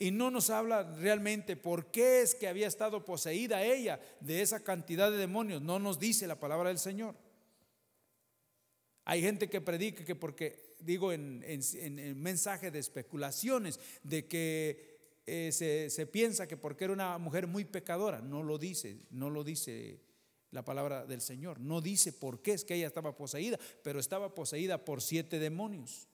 [0.02, 4.64] Y no nos habla realmente por qué es que había estado poseída ella de esa
[4.64, 5.62] cantidad de demonios.
[5.62, 7.14] No nos dice la palabra del Señor.
[9.06, 15.52] Hay gente que predica que porque, digo en, en, mensaje de especulaciones, de que eh,
[15.52, 19.44] se, se piensa que porque era una mujer muy pecadora, no lo dice, no lo
[19.44, 20.02] dice
[20.50, 21.60] la palabra del Señor.
[21.60, 26.08] No dice por qué es que ella estaba poseída, pero estaba poseída por siete demonios.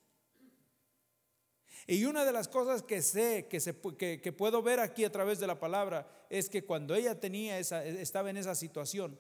[1.90, 5.58] Y una de las cosas que sé, que, puedo ver aquí a través de la
[5.58, 9.18] palabra, es que cuando ella tenía esa, estaba en esa situación,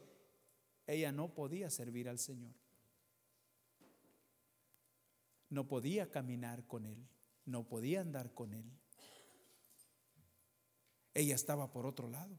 [0.85, 2.51] ella no podía servir al Señor.
[5.49, 7.07] No podía caminar con Él,
[7.45, 8.69] no podía andar con Él.
[11.13, 12.37] Ella estaba por otro lado.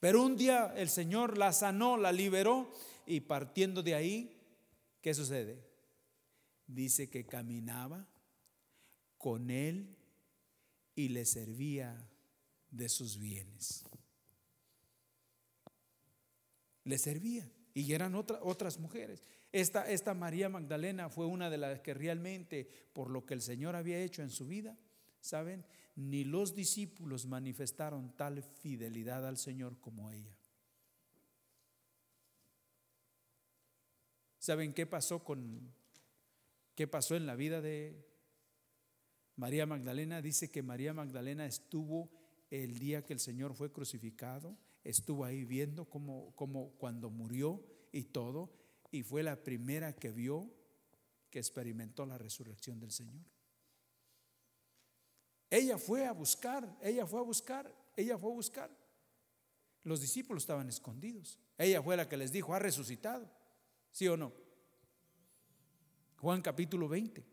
[0.00, 2.68] Pero un día el Señor la sanó, la liberó
[3.06, 4.42] y partiendo de ahí,
[5.00, 5.64] ¿qué sucede?
[6.66, 8.08] Dice que caminaba
[9.22, 9.96] con él
[10.96, 12.10] y le servía
[12.72, 13.84] de sus bienes.
[16.82, 19.22] Le servía y eran otras mujeres.
[19.52, 23.76] Esta, esta María Magdalena fue una de las que realmente, por lo que el Señor
[23.76, 24.76] había hecho en su vida,
[25.20, 25.64] ¿saben?
[25.94, 30.36] Ni los discípulos manifestaron tal fidelidad al Señor como ella.
[34.40, 35.72] ¿Saben qué pasó con
[36.74, 38.11] qué pasó en la vida de
[39.42, 42.08] María Magdalena dice que María Magdalena estuvo
[42.48, 48.52] el día que el Señor fue crucificado, estuvo ahí viendo como, cuando murió y todo,
[48.92, 50.48] y fue la primera que vio
[51.28, 53.24] que experimentó la resurrección del Señor.
[55.50, 58.70] Ella fue a buscar, ella fue a buscar, ella fue a buscar.
[59.82, 61.36] Los discípulos estaban escondidos.
[61.58, 63.28] Ella fue la que les dijo, ha resucitado.
[63.90, 64.32] ¿Sí o no?
[66.18, 67.31] Juan capítulo 20.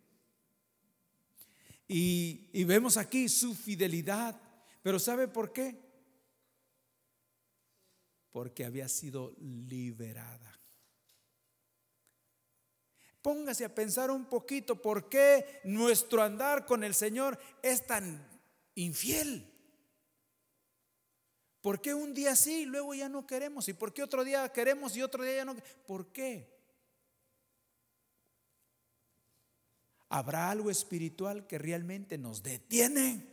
[1.91, 4.39] Y, vemos aquí su fidelidad.
[4.83, 5.75] Pero ¿sabe por qué?
[8.29, 10.55] Porque había sido liberada.
[13.23, 18.25] Póngase a pensar un poquito por qué nuestro andar con el Señor es tan
[18.75, 19.51] infiel.
[21.59, 23.67] ¿Por qué un día sí y luego ya no queremos?
[23.67, 25.57] ¿Y por qué otro día queremos y otro día ya no?
[25.85, 26.58] ¿Por qué?
[30.09, 33.27] ¿Habrá algo espiritual que realmente nos detiene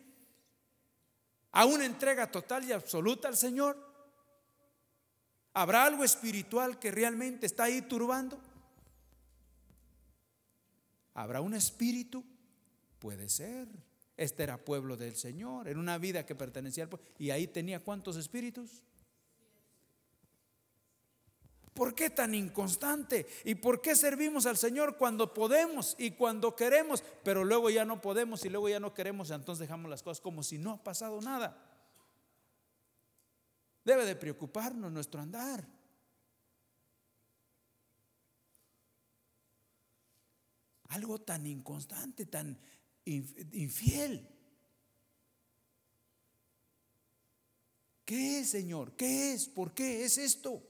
[1.53, 3.77] a una entrega total y absoluta al Señor?
[5.55, 8.39] ¿Habrá algo espiritual que realmente está ahí turbando?
[11.14, 12.22] ¿Habrá un espíritu?
[12.99, 13.68] Puede ser.
[14.18, 17.07] Este era pueblo del Señor, en una vida que pertenecía al pueblo.
[17.18, 18.83] ¿Y ahí tenía cuántos espíritus?
[21.77, 23.27] ¿Por qué tan inconstante?
[23.45, 28.01] ¿Y por qué servimos al Señor cuando podemos y cuando queremos, pero luego ya no
[28.01, 31.20] podemos y luego ya no queremos, entonces dejamos las cosas como si no ha pasado
[31.20, 31.55] nada?
[33.85, 35.68] Debe de preocuparnos nuestro andar.
[40.89, 42.59] Algo tan inconstante, tan
[43.05, 44.27] infiel.
[48.07, 48.93] ¿Qué es, Señor?
[48.97, 49.47] ¿Qué es?
[49.47, 50.66] ¿Por qué es esto?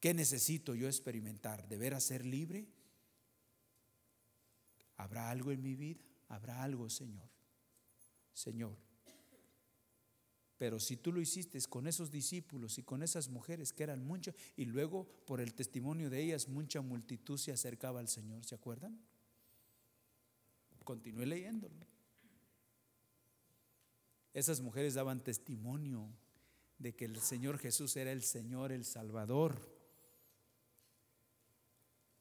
[0.00, 1.68] ¿Qué necesito yo experimentar?
[1.68, 2.68] ¿Deber ser libre?
[4.96, 6.04] ¿Habrá algo en mi vida?
[6.28, 7.28] ¿Habrá algo, Señor?
[8.32, 8.76] Señor.
[10.58, 14.34] Pero si tú lo hiciste con esos discípulos y con esas mujeres que eran muchas,
[14.56, 18.98] y luego por el testimonio de ellas mucha multitud se acercaba al Señor, ¿se acuerdan?
[20.84, 21.86] Continúe leyéndolo.
[24.32, 26.08] Esas mujeres daban testimonio
[26.78, 29.75] de que el Señor Jesús era el Señor, el Salvador.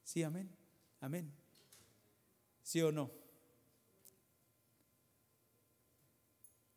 [0.06, 0.50] Sí, amén.
[1.02, 1.34] Amén.
[2.62, 3.12] ¿Sí o no?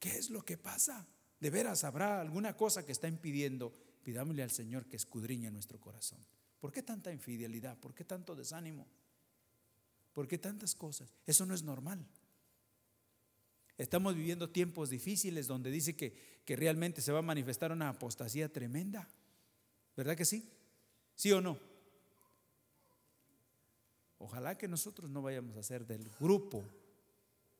[0.00, 1.06] ¿Qué es lo que pasa?
[1.38, 3.72] ¿De veras habrá alguna cosa que está impidiendo?
[4.02, 6.24] Pidámosle al Señor que escudriñe nuestro corazón.
[6.58, 7.78] ¿Por qué tanta infidelidad?
[7.78, 8.88] ¿Por qué tanto desánimo?
[10.14, 11.14] ¿Por qué tantas cosas?
[11.26, 12.04] Eso no es normal.
[13.76, 18.50] Estamos viviendo tiempos difíciles donde dice que, que realmente se va a manifestar una apostasía
[18.50, 19.08] tremenda.
[19.96, 20.50] ¿Verdad que sí?
[21.14, 21.77] ¿Sí o no?
[24.18, 26.64] Ojalá que nosotros no vayamos a ser del grupo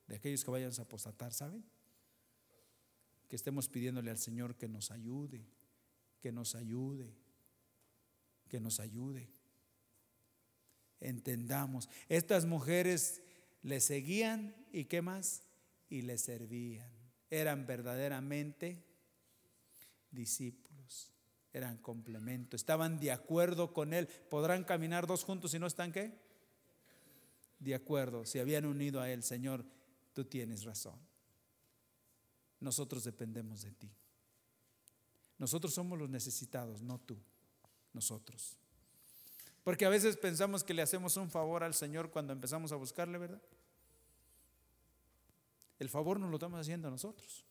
[0.09, 1.65] de aquellos que vayan a apostatar, ¿saben?
[3.29, 5.47] Que estemos pidiéndole al Señor que nos ayude,
[6.21, 7.15] que nos ayude,
[8.49, 9.31] que nos ayude.
[11.01, 13.23] Entendamos, estas mujeres
[13.63, 15.45] le seguían y qué más?
[15.89, 16.91] Y le servían.
[17.31, 18.85] Eran verdaderamente
[20.11, 21.13] discípulos,
[21.53, 24.09] eran complemento, estaban de acuerdo con Él.
[24.09, 26.28] ¿Podrán caminar dos juntos si no están qué?
[27.59, 29.65] De acuerdo, se habían unido a Él, Señor,
[30.13, 30.99] tú tienes razón.
[32.61, 33.91] Nosotros dependemos de ti.
[35.39, 37.17] Nosotros somos los necesitados, no tú,
[37.93, 38.57] nosotros.
[39.63, 43.19] Porque a veces pensamos que le hacemos un favor al Señor cuando empezamos a buscarle,
[43.19, 43.43] ¿verdad?
[45.79, 47.45] El favor nos lo estamos haciendo a nosotros.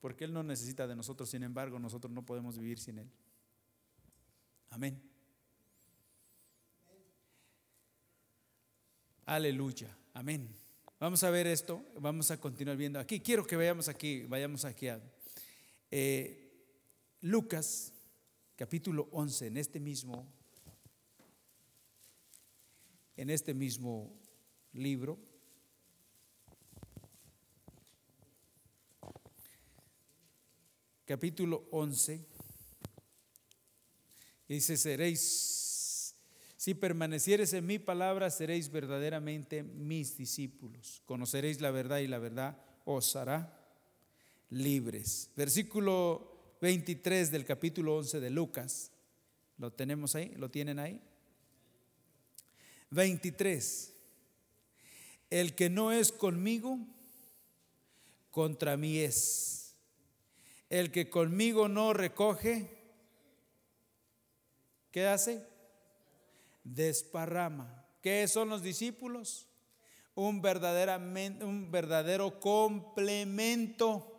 [0.00, 3.10] Porque Él no necesita de nosotros, sin embargo, nosotros no podemos vivir sin Él.
[4.70, 5.15] Amén.
[9.26, 9.88] Aleluya.
[10.14, 10.48] Amén.
[11.00, 11.84] Vamos a ver esto.
[11.98, 13.18] Vamos a continuar viendo aquí.
[13.18, 14.22] Quiero que vayamos aquí.
[14.22, 15.02] Vayamos aquí a
[15.90, 16.48] eh,
[17.22, 17.92] Lucas,
[18.54, 20.24] capítulo 11, en este mismo,
[23.16, 24.16] en este mismo
[24.72, 25.18] libro.
[31.04, 32.24] Capítulo 11.
[34.46, 35.65] Dice, seréis
[36.66, 41.00] si permanecieres en mi palabra, seréis verdaderamente mis discípulos.
[41.06, 43.56] Conoceréis la verdad y la verdad os hará
[44.50, 45.30] libres.
[45.36, 48.90] Versículo 23 del capítulo 11 de Lucas.
[49.58, 50.32] ¿Lo tenemos ahí?
[50.34, 51.00] ¿Lo tienen ahí?
[52.90, 53.92] 23.
[55.30, 56.80] El que no es conmigo,
[58.32, 59.76] contra mí es.
[60.68, 62.68] El que conmigo no recoge,
[64.90, 65.54] ¿qué hace?
[66.74, 67.84] Desparrama.
[68.02, 69.46] ¿Qué son los discípulos?
[70.14, 74.12] Un, verdaderamente, un verdadero complemento.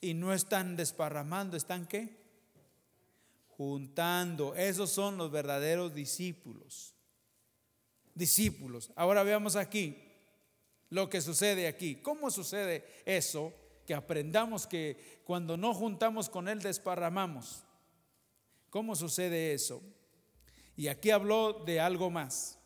[0.00, 2.22] Y no están desparramando, ¿están qué?
[3.48, 4.54] Juntando.
[4.54, 6.94] Esos son los verdaderos discípulos.
[8.14, 8.90] Discípulos.
[8.96, 9.96] Ahora veamos aquí
[10.90, 11.96] lo que sucede aquí.
[11.96, 13.52] ¿Cómo sucede eso?
[13.86, 17.64] Que aprendamos que cuando no juntamos con Él desparramamos.
[18.70, 19.82] ¿Cómo sucede eso?
[20.76, 22.58] Y aquí habló de algo más.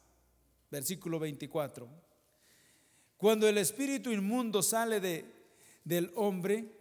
[0.71, 1.89] Versículo 24.
[3.17, 5.25] Cuando el espíritu inmundo sale de,
[5.85, 6.73] del hombre,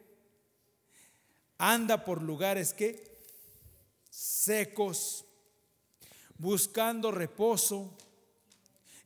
[1.58, 3.18] anda por lugares que
[4.10, 5.26] secos,
[6.38, 7.98] buscando reposo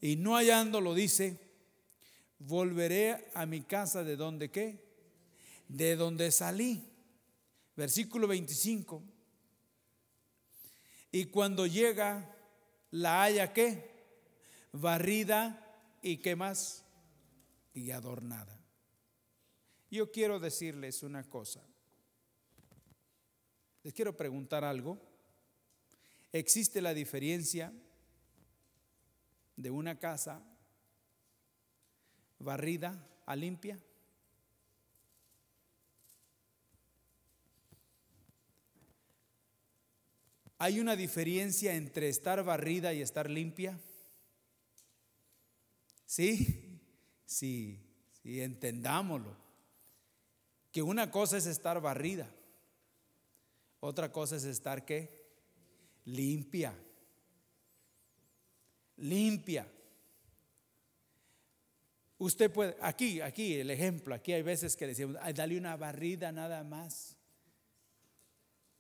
[0.02, 1.40] y no hallándolo, dice,
[2.40, 4.84] volveré a mi casa de donde qué?
[5.68, 6.84] De donde salí.
[7.76, 9.04] Versículo 25.
[11.12, 12.36] Y cuando llega,
[12.92, 13.90] la haya qué?
[14.72, 15.62] Barrida
[16.02, 16.86] y qué más?
[17.74, 18.58] Y adornada.
[19.90, 21.62] Yo quiero decirles una cosa.
[23.84, 24.98] Les quiero preguntar algo.
[26.32, 27.74] ¿Existe la diferencia
[29.58, 30.42] de una casa
[32.40, 33.78] barrida a limpia?
[40.64, 43.80] ¿Hay una diferencia entre estar barrida y estar limpia?
[46.06, 46.80] ¿Sí?
[47.26, 47.80] Sí,
[48.22, 49.36] sí, entendámoslo.
[50.72, 52.30] Que una cosa es estar barrida,
[53.80, 55.32] otra cosa es estar qué?
[56.06, 56.78] Limpia.
[58.98, 59.68] Limpia.
[62.20, 66.64] Usted puede, aquí, aquí el ejemplo, aquí hay veces que decimos, dale una barrida nada
[66.64, 67.18] más.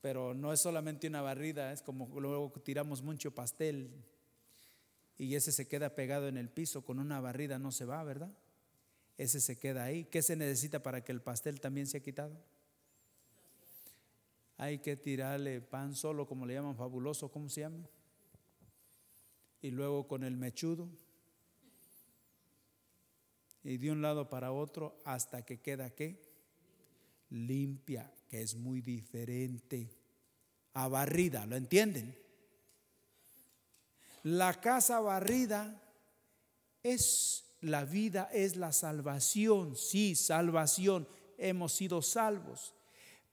[0.01, 3.91] Pero no es solamente una barrida, es como luego tiramos mucho pastel
[5.17, 8.31] y ese se queda pegado en el piso, con una barrida no se va, ¿verdad?
[9.17, 10.05] Ese se queda ahí.
[10.05, 12.35] ¿Qué se necesita para que el pastel también sea quitado?
[14.57, 17.87] Hay que tirarle pan solo, como le llaman fabuloso, ¿cómo se llama?
[19.61, 20.89] Y luego con el mechudo.
[23.63, 26.19] Y de un lado para otro hasta que queda qué?
[27.29, 29.91] Limpia que es muy diferente.
[30.73, 32.17] A barrida, ¿lo entienden?
[34.23, 35.83] La casa barrida
[36.81, 42.73] es la vida, es la salvación, sí, salvación, hemos sido salvos,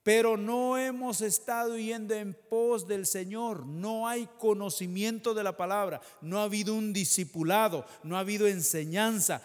[0.02, 6.00] pero no hemos estado yendo en pos del Señor, no hay conocimiento de la palabra,
[6.20, 9.42] no ha habido un discipulado, no ha habido enseñanza,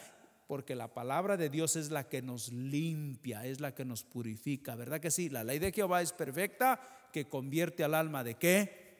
[0.48, 4.76] porque la palabra de Dios es la que nos limpia, es la que nos purifica,
[4.76, 5.30] ¿verdad que sí?
[5.30, 8.98] La ley de Jehová es perfecta, que convierte al alma de qué?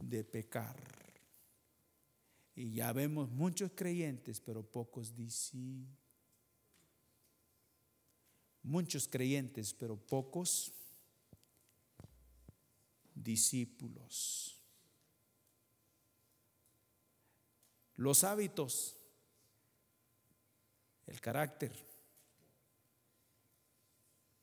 [0.00, 0.76] De pecar.
[2.54, 5.96] Y ya vemos muchos creyentes, pero pocos discípulos.
[8.62, 10.74] Muchos creyentes, pero pocos
[13.14, 14.60] discípulos.
[17.96, 18.99] Los hábitos
[21.10, 21.72] el carácter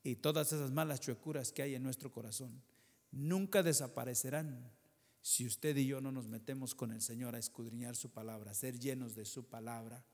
[0.02, 2.62] y todas esas malas chuecuras que hay en nuestro corazón
[3.10, 4.70] nunca desaparecerán
[5.22, 8.54] si usted y yo no nos metemos con el Señor a escudriñar su palabra, a
[8.54, 10.04] ser llenos de su palabra,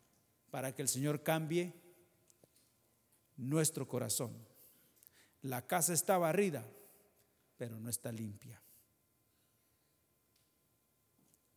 [0.50, 1.74] para que el Señor cambie
[3.36, 4.32] nuestro corazón.
[5.42, 6.64] La casa está barrida,
[7.57, 8.61] pero no está limpia.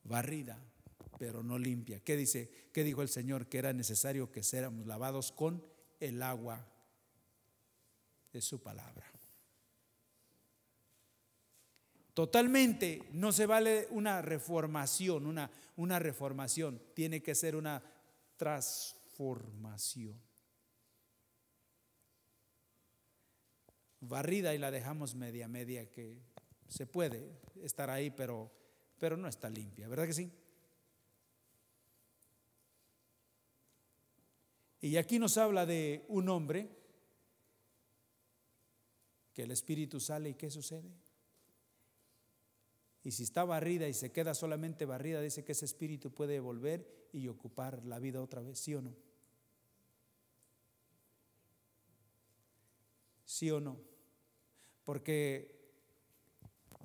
[0.04, 0.60] Barrida,
[1.18, 2.00] pero no limpia.
[2.00, 2.50] ¿Qué dice?
[2.72, 3.48] ¿Qué dijo el Señor?
[3.48, 5.66] Que era necesario que seamos lavados con
[6.00, 6.66] el agua
[8.32, 9.06] de su palabra.
[12.14, 17.84] Totalmente no se vale una reformación, una, una reformación, tiene que ser una
[18.38, 20.20] transformación.
[24.00, 26.18] Barrida y la dejamos media, media, que
[26.68, 28.52] se puede estar ahí, pero,
[29.00, 30.32] pero no está limpia, ¿verdad que sí?
[34.82, 36.70] Y aquí nos habla de un hombre
[39.34, 40.90] que el espíritu sale y ¿qué sucede?
[43.04, 47.08] Y si está barrida y se queda solamente barrida, dice que ese espíritu puede volver
[47.14, 48.94] y ocupar la vida otra vez, ¿sí o no?
[53.26, 53.80] ¿Sí o no?
[54.84, 55.58] Porque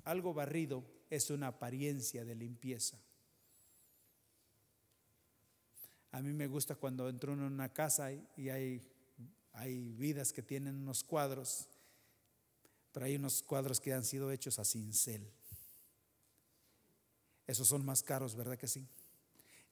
[0.05, 2.99] algo barrido es una apariencia de limpieza.
[6.13, 8.87] A mí me gusta cuando entro en una casa y hay,
[9.51, 11.67] hay vidas que tienen unos cuadros,
[12.91, 15.27] pero hay unos cuadros que han sido hechos a cincel.
[17.47, 18.87] Esos son más caros, ¿verdad que sí?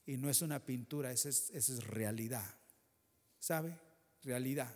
[0.04, 2.52] Y no es una pintura, esa es, es realidad.
[3.38, 3.78] ¿Sabe?
[4.24, 4.74] Realidad.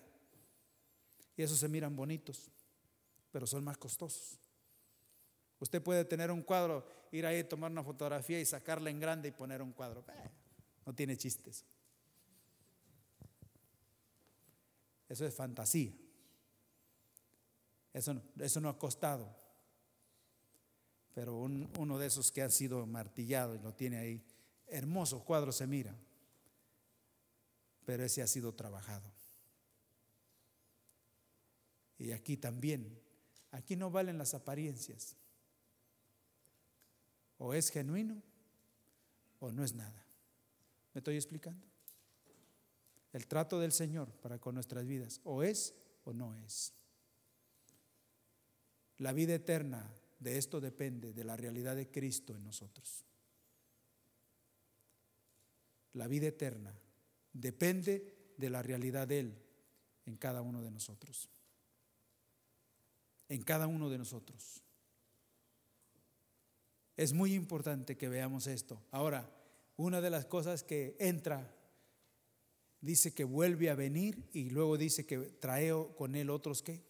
[1.37, 2.49] Y esos se miran bonitos,
[3.33, 4.39] pero son más costosos.
[5.59, 9.33] Usted puede tener un cuadro, ir ahí, tomar una fotografía y sacarla en grande y
[9.33, 10.05] poner un cuadro.
[10.09, 10.31] Eh,
[10.87, 11.65] no tiene chistes.
[15.09, 15.93] Eso es fantasía.
[17.93, 19.37] Eso eso no ha costado.
[21.13, 24.25] Pero uno de esos que ha sido martillado y lo tiene ahí,
[24.67, 25.95] hermoso cuadro se mira.
[27.85, 29.11] Pero ese ha sido trabajado.
[31.99, 33.01] Y aquí también,
[33.51, 35.17] aquí no valen las apariencias.
[37.39, 38.23] O es genuino
[39.41, 40.06] o no es nada.
[40.97, 41.63] ¿Me estoy explicando?
[43.13, 45.75] El trato del Señor para con nuestras vidas, o es
[46.05, 46.73] o no es.
[48.97, 53.05] La vida eterna de esto depende de la realidad de Cristo en nosotros.
[55.93, 56.75] La vida eterna
[57.31, 59.39] depende de la realidad de Él
[60.07, 61.29] en cada uno de nosotros.
[63.29, 64.63] En cada uno de nosotros.
[66.97, 68.83] Es muy importante que veamos esto.
[68.91, 69.36] Ahora,
[69.77, 71.55] una de las cosas que entra,
[72.81, 76.83] dice que vuelve a venir y luego dice que trae con él otros qué?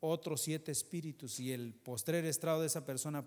[0.00, 3.24] otros siete espíritus y el postrer estado de esa persona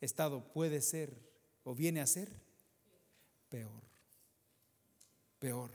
[0.00, 1.16] estado puede ser
[1.62, 2.28] o viene a ser
[3.48, 3.82] peor.
[5.38, 5.70] Peor.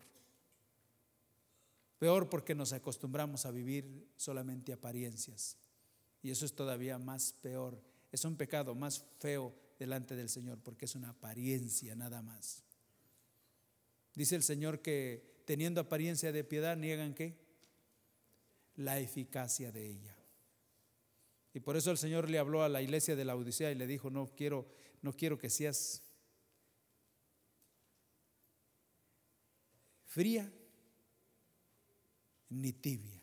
[1.97, 5.57] Peor porque nos acostumbramos a vivir solamente apariencias.
[6.21, 7.82] Y eso es todavía más peor.
[8.11, 12.63] Es un pecado más feo delante del Señor porque es una apariencia nada más.
[14.13, 17.38] Dice el Señor que teniendo apariencia de piedad niegan qué?
[18.76, 20.15] La eficacia de ella.
[21.53, 23.88] Y por eso el Señor le habló a la iglesia de la Odisea y le
[23.88, 24.67] dijo, no quiero,
[25.01, 26.01] no quiero que seas
[30.05, 30.51] fría
[32.49, 33.21] ni tibia.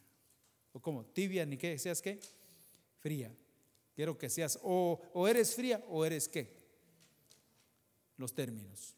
[0.73, 1.05] ¿O cómo?
[1.07, 2.21] Tibia ni qué, seas qué?
[3.01, 3.35] Fría.
[3.95, 6.57] Quiero que seas o, o eres fría o eres qué.
[8.17, 8.97] Los términos.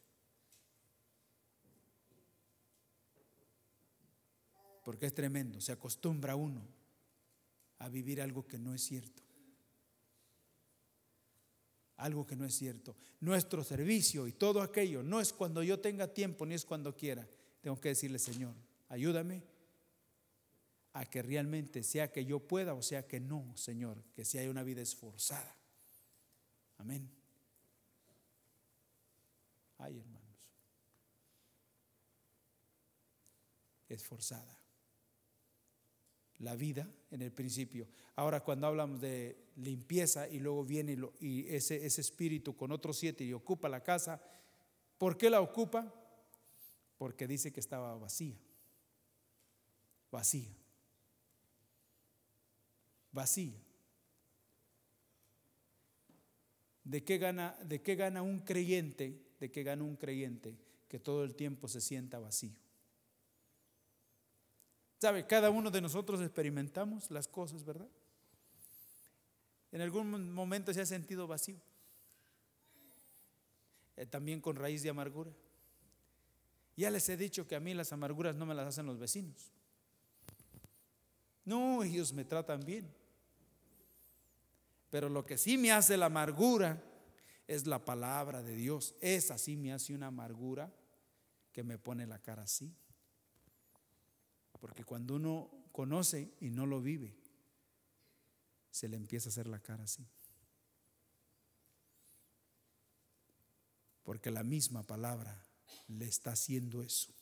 [4.85, 6.63] Porque es tremendo, se acostumbra uno
[7.79, 9.23] a vivir algo que no es cierto.
[11.97, 12.95] Algo que no es cierto.
[13.21, 17.27] Nuestro servicio y todo aquello no es cuando yo tenga tiempo ni es cuando quiera.
[17.63, 18.55] Tengo que decirle, Señor,
[18.89, 19.43] ayúdame
[20.95, 24.47] a que realmente sea que yo pueda o sea que no, Señor, que si hay
[24.47, 25.57] una vida esforzada.
[26.79, 27.11] Amén.
[29.79, 30.23] Ay, hermanos.
[33.89, 34.57] Esforzada.
[36.39, 37.89] La vida en el principio.
[38.15, 43.25] Ahora cuando hablamos de limpieza y luego viene y, ese, ese espíritu con otros siete
[43.25, 44.23] y ocupa la casa,
[44.97, 45.93] ¿por qué la ocupa?
[46.99, 48.39] Porque dice que estaba vacía.
[50.13, 50.64] Vacía
[53.15, 53.55] vacía.
[56.83, 59.19] ¿De qué gana, de qué gana un creyente?
[59.41, 60.59] ¿De qué gana un creyente
[60.89, 62.53] que todo el tiempo se sienta vacío?
[65.01, 65.27] ¿Sabe?
[65.27, 67.89] Cada uno de nosotros experimentamos las cosas, ¿verdad?
[69.73, 71.61] En algún momento se ha sentido vacío.
[73.97, 75.33] Eh, también con raíz de amargura.
[76.77, 79.53] Ya les he dicho que a mí las amarguras no me las hacen los vecinos.
[81.45, 83.04] No, ellos me tratan bien.
[84.95, 86.81] Pero lo que sí me hace la amargura
[87.49, 88.95] es la palabra de Dios.
[89.01, 90.73] Esa sí me hace una amargura
[91.51, 92.73] que me pone la cara así.
[94.61, 97.13] Porque cuando uno conoce y no lo vive,
[98.71, 100.07] se le empieza a hacer la cara así.
[104.05, 105.45] Porque la misma palabra
[105.89, 107.13] le está haciendo eso.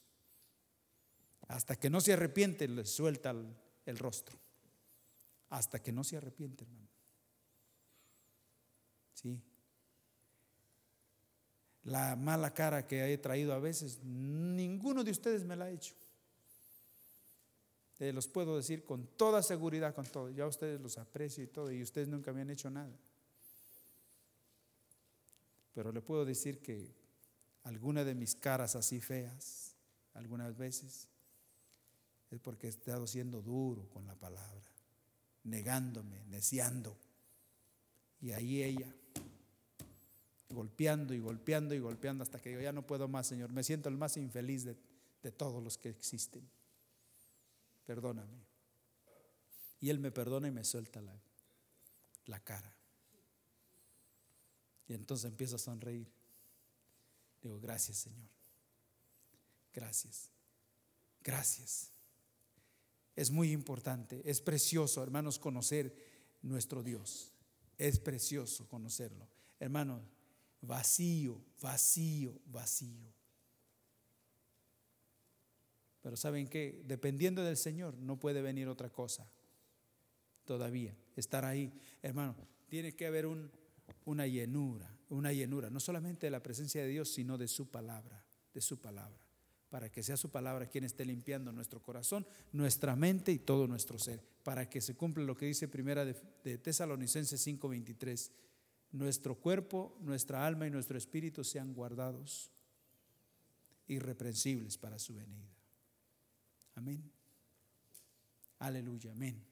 [1.49, 3.31] Hasta que no se arrepiente, le suelta
[3.87, 4.39] el, rostro.
[5.49, 6.82] Hasta que no se arrepiente, hermano.
[9.23, 9.41] Sí.
[11.85, 15.95] La mala cara que he traído a veces, ninguno de ustedes me la ha hecho.
[17.99, 20.29] Los puedo decir con toda seguridad, con todo.
[20.31, 22.99] Ya ustedes los aprecio y todo, y ustedes nunca me han hecho nada.
[25.73, 26.93] Pero le puedo decir que
[27.63, 29.77] alguna de mis caras así feas,
[30.15, 31.07] algunas veces,
[32.31, 34.67] es porque he estado siendo duro con la palabra,
[35.45, 36.97] negándome, neciando.
[38.21, 38.93] Y ahí ella,
[40.53, 43.53] golpeando y golpeando y golpeando hasta que yo ya no puedo más, Señor.
[43.53, 44.77] Me siento el más infeliz de,
[45.33, 46.49] todos los que existen.
[47.87, 48.45] Perdóname.
[49.81, 51.15] Y Él me perdona y me suelta la,
[52.27, 52.75] la cara.
[54.89, 56.11] Y entonces empiezo a sonreír.
[57.41, 58.29] Digo, gracias Señor.
[59.73, 60.31] Gracias.
[61.23, 61.93] Gracias.
[63.15, 65.95] Es muy importante, es precioso, hermanos, conocer
[66.41, 67.33] nuestro Dios.
[67.77, 69.29] Es precioso conocerlo.
[69.61, 70.03] Hermano,
[70.63, 73.13] vacío, vacío, vacío.
[76.01, 76.83] Pero ¿saben qué?
[76.85, 79.31] Dependiendo del Señor no puede venir otra cosa.
[80.45, 81.73] Todavía, estar ahí.
[82.01, 82.35] Hermano,
[82.69, 83.51] tiene que haber un,
[84.05, 88.25] una llenura, una llenura, no solamente de la presencia de Dios, sino de su palabra,
[88.53, 89.23] de su palabra
[89.73, 93.99] para que sea su palabra quien esté limpiando nuestro corazón, nuestra mente y todo nuestro
[93.99, 98.31] ser, para que se cumpla lo que dice primera de, de Tesalonicenses 5:23,
[98.93, 102.51] nuestro cuerpo, nuestra alma y nuestro espíritu sean guardados
[103.89, 105.49] irreprensibles para su venida.
[106.75, 107.11] Amén.
[108.59, 109.43] Aleluya, amén.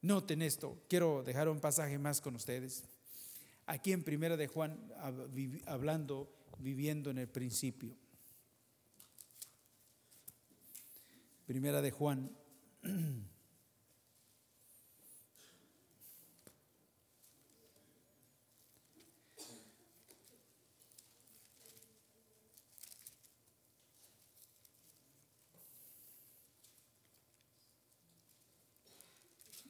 [0.00, 2.84] Noten esto, quiero dejar un pasaje más con ustedes.
[3.66, 4.78] Aquí en Primera de Juan,
[5.66, 7.94] hablando, viviendo en el principio.
[11.46, 12.30] Primera de Juan.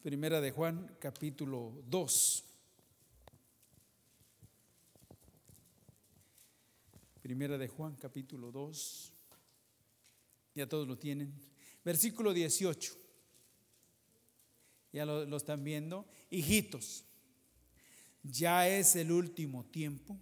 [0.08, 2.44] Primera de Juan, capítulo 2.
[7.20, 9.12] Primera de Juan, capítulo 2.
[10.54, 11.34] Ya todos lo tienen.
[11.84, 12.96] Versículo 18.
[14.94, 16.08] Ya lo, están viendo.
[16.30, 17.04] Hijitos,
[18.22, 20.18] ya es el último tiempo.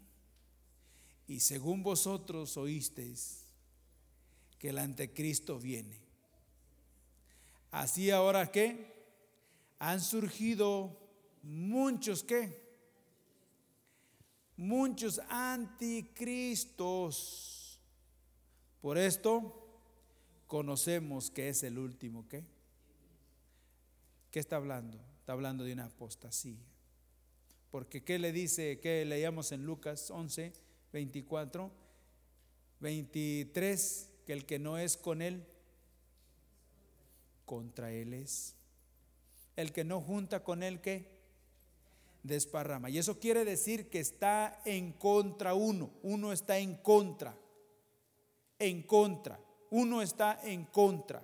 [1.29, 3.45] Y según vosotros oísteis
[4.59, 6.01] que el anticristo viene.
[7.71, 8.96] Así ahora que
[9.79, 10.99] han surgido
[11.43, 12.67] muchos que
[14.57, 17.81] muchos anticristos.
[18.81, 19.63] Por esto
[20.47, 22.45] conocemos que es el último que.
[24.31, 24.99] ¿Qué está hablando?
[25.21, 26.61] Está hablando de una apostasía.
[27.71, 28.81] Porque ¿qué le dice?
[28.81, 30.53] ¿Qué leíamos en Lucas 11,
[30.93, 31.71] 24?
[32.81, 35.47] 23, que el que no es con él,
[37.45, 38.56] contra él es.
[39.57, 41.17] El que no junta con él, ¿qué?
[42.23, 42.91] Desparrama.
[42.91, 45.91] Y eso quiere decir que está en contra uno.
[46.03, 47.37] Uno está en contra.
[48.59, 49.41] En contra.
[49.71, 51.23] Uno está en contra.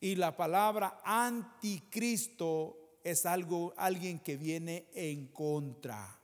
[0.00, 6.20] Y la palabra anticristo es algo, alguien que viene en contra.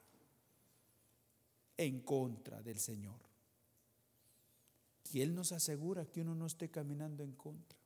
[1.77, 3.19] En contra del Señor.
[5.13, 7.79] Y Él nos asegura que uno no esté caminando en contra.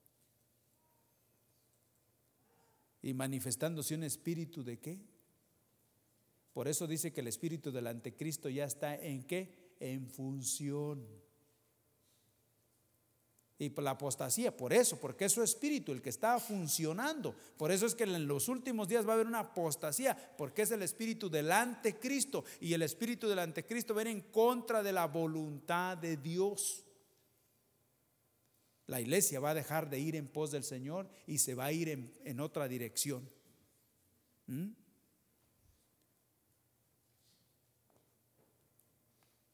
[3.03, 5.01] Y manifestándose un espíritu de qué?
[6.53, 9.77] Por eso dice que el espíritu del anticristo ya está en qué?
[9.79, 11.07] En función.
[13.61, 17.35] Y la apostasía, por eso, porque es su espíritu el que está funcionando.
[17.57, 20.71] Por eso es que en los últimos días va a haber una apostasía, porque es
[20.71, 22.45] el espíritu del anticristo.
[22.61, 26.85] Y el espíritu del anticristo viene en contra de la voluntad de Dios.
[28.89, 31.73] La iglesia va a dejar de ir en pos del Señor y se va a
[31.73, 33.29] ir en, otra dirección.
[34.47, 34.69] ¿Mm?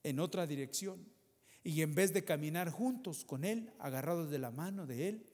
[0.05, 1.05] En otra dirección.
[1.65, 5.27] Y en vez de caminar juntos con Él, agarrados de la mano de Él,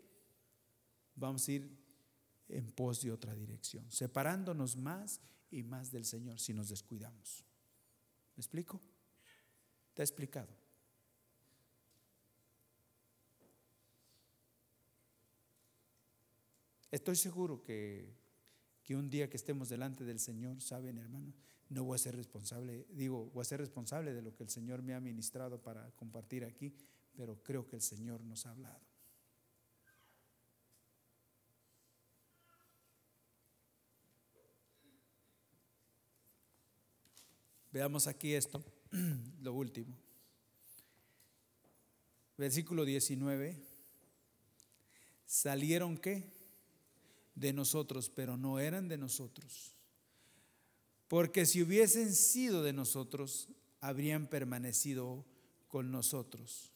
[1.15, 1.71] vamos a ir
[2.49, 5.21] en pos de otra dirección, separándonos más
[5.51, 7.45] y más del Señor si nos descuidamos.
[8.35, 8.81] ¿Me explico?
[9.93, 10.60] ¿Te ha explicado?
[16.91, 18.17] Estoy seguro que,
[18.83, 21.33] que un día que estemos delante del Señor, saben hermano,
[21.69, 24.83] no voy a ser responsable, digo, voy a ser responsable de lo que el Señor
[24.83, 26.75] me ha ministrado para compartir aquí,
[27.15, 28.81] pero creo que el Señor nos ha hablado.
[37.71, 38.65] Veamos aquí esto,
[39.43, 39.97] lo último.
[42.37, 43.57] Versículo 19.
[45.25, 46.40] ¿Salieron qué?
[47.35, 49.77] De nosotros, pero no eran de nosotros.
[51.09, 53.49] Porque si hubiesen sido de nosotros,
[53.81, 55.25] habrían permanecido
[55.69, 56.71] con nosotros.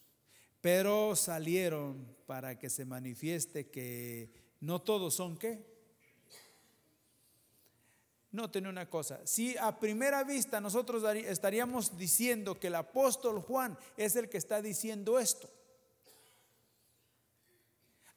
[0.61, 5.75] Pero salieron para que se manifieste que no todos son qué.
[8.33, 14.17] Noten una cosa, si a primera vista nosotros estaríamos diciendo que el apóstol Juan es
[14.17, 15.49] el que está diciendo esto,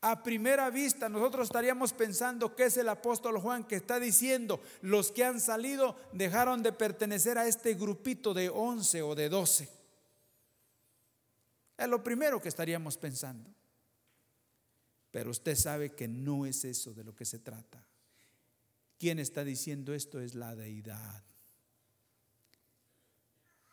[0.02, 5.12] a primera vista nosotros estaríamos pensando que es el apóstol Juan que está diciendo, los
[5.12, 9.70] que han salido dejaron de pertenecer a este grupito de 11 o de 12.
[11.78, 13.50] Es lo primero que estaríamos pensando.
[15.12, 17.84] Pero usted sabe que no es eso de lo que se trata.
[19.00, 21.24] Quien está diciendo esto es la deidad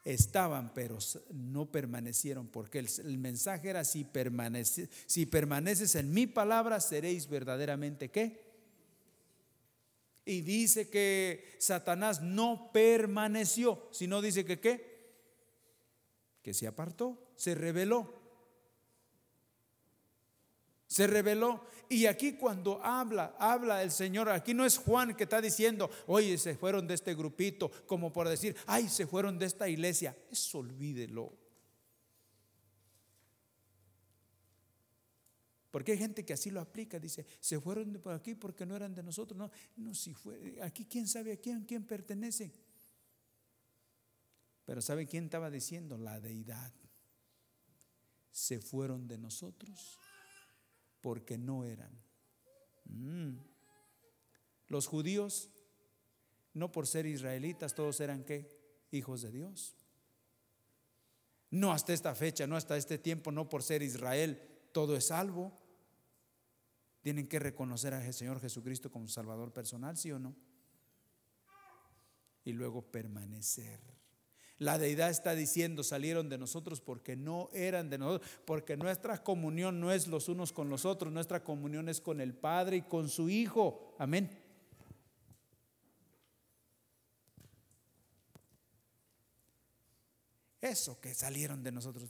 [0.05, 0.99] estaban, pero
[1.33, 8.11] no permanecieron, porque el, mensaje era, si, permanece, si permaneces en mi palabra, seréis verdaderamente
[8.11, 8.45] qué.
[10.27, 14.95] Y dice que Satanás no permaneció, sino dice que qué,
[16.43, 18.24] que se apartó, se rebeló
[20.95, 21.67] se reveló.
[21.89, 26.39] Y aquí cuando habla, habla el Señor, aquí no es Juan que está diciendo, oye,
[26.39, 30.17] se fueron de este grupito, como por decir, ay, se fueron de esta iglesia.
[30.31, 31.37] Eso olvídelo.
[35.73, 38.77] Porque hay gente que así lo aplica, dice, se fueron de por aquí porque no
[38.77, 39.37] eran de nosotros.
[39.37, 42.53] No, no, si fue, aquí quién sabe a quién, quién pertenece.
[44.65, 45.99] Pero ¿sabe quién estaba diciendo?
[45.99, 46.73] La deidad.
[48.31, 49.99] Se fueron de nosotros
[51.05, 51.93] porque no eran.
[52.87, 53.37] Mm.
[54.69, 55.51] Los judíos,
[56.55, 58.49] no por ser israelitas, todos eran qué?
[58.91, 59.77] Hijos de Dios.
[61.51, 64.41] No hasta esta fecha, no hasta este tiempo, no por ser Israel,
[64.73, 65.53] todo es salvo.
[67.03, 70.35] Tienen que reconocer al Señor Jesucristo como Salvador personal, ¿sí o no?
[72.45, 73.79] Y luego permanecer.
[74.59, 79.81] La deidad está diciendo, salieron de nosotros porque no eran de nosotros, porque nuestra comunión
[79.81, 83.09] no es los unos con los otros, nuestra comunión es con el Padre y con
[83.09, 83.95] su Hijo.
[83.99, 84.31] Amén.
[90.61, 92.09] Eso que salieron de nosotros.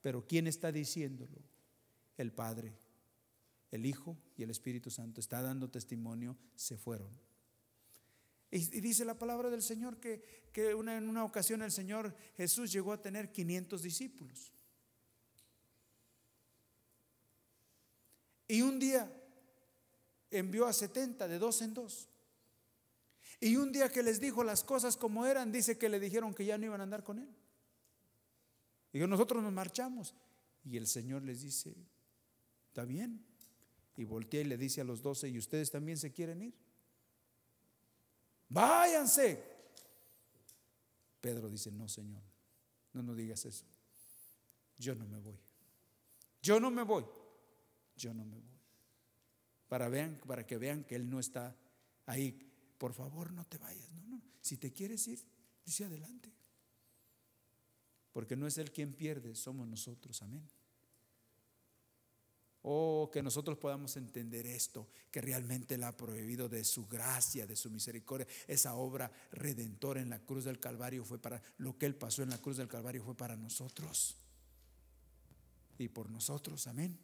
[0.00, 1.42] Pero ¿quién está diciéndolo?
[2.18, 2.72] El Padre,
[3.72, 5.20] el Hijo y el Espíritu Santo.
[5.20, 7.08] Está dando testimonio, se fueron.
[8.50, 10.22] Y, dice la palabra del Señor que,
[10.54, 14.52] en una ocasión el Señor Jesús llegó a tener 500 discípulos.
[18.46, 19.10] Y un día
[20.30, 22.08] envió a 70 de dos en dos.
[23.40, 26.44] Y un día que les dijo las cosas como eran, dice que le dijeron que
[26.44, 27.28] ya no iban a andar con él.
[28.92, 30.14] Y nosotros nos marchamos.
[30.64, 31.74] Y el Señor les dice,
[32.68, 33.24] está bien.
[33.96, 36.54] Y voltea y le dice a los doce, ¿y ustedes también se quieren ir?
[38.48, 39.52] Váyanse.
[41.20, 42.22] Pedro dice, no, Señor,
[42.92, 43.64] no nos digas eso.
[44.76, 45.38] Yo no me voy.
[46.42, 47.04] Yo no me voy.
[47.96, 48.60] Yo no me voy.
[49.68, 51.56] Para, vean, para que vean que Él no está
[52.06, 53.90] ahí por favor no te vayas.
[53.92, 54.22] No, no.
[54.42, 55.24] Si te quieres ir,
[55.64, 56.30] dice adelante.
[58.12, 60.20] Porque no es Él quien pierde, somos nosotros.
[60.22, 60.46] Amén.
[62.66, 67.56] Oh, que nosotros podamos entender esto, que realmente Él ha prohibido de su gracia, de
[67.56, 68.26] su misericordia.
[68.46, 72.30] Esa obra redentora en la cruz del Calvario fue para, lo que Él pasó en
[72.30, 74.16] la cruz del Calvario fue para nosotros.
[75.76, 76.98] Y por nosotros, amén.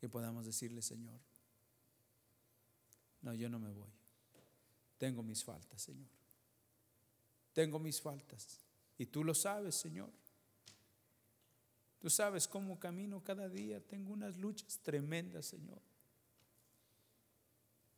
[0.00, 1.20] Que podamos decirle, Señor,
[3.20, 3.92] no, yo no me voy.
[4.98, 6.10] Tengo mis faltas, Señor.
[7.52, 8.58] Tengo mis faltas.
[8.98, 10.10] Y tú lo sabes, Señor.
[12.02, 13.80] Tú sabes cómo camino cada día.
[13.80, 15.80] Tengo unas luchas tremendas, Señor.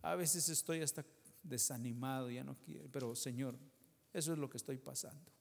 [0.02, 1.06] A veces estoy hasta
[1.42, 2.86] desanimado, ya no quiero.
[2.92, 3.58] Pero, Señor,
[4.12, 5.32] eso es lo que estoy pasando.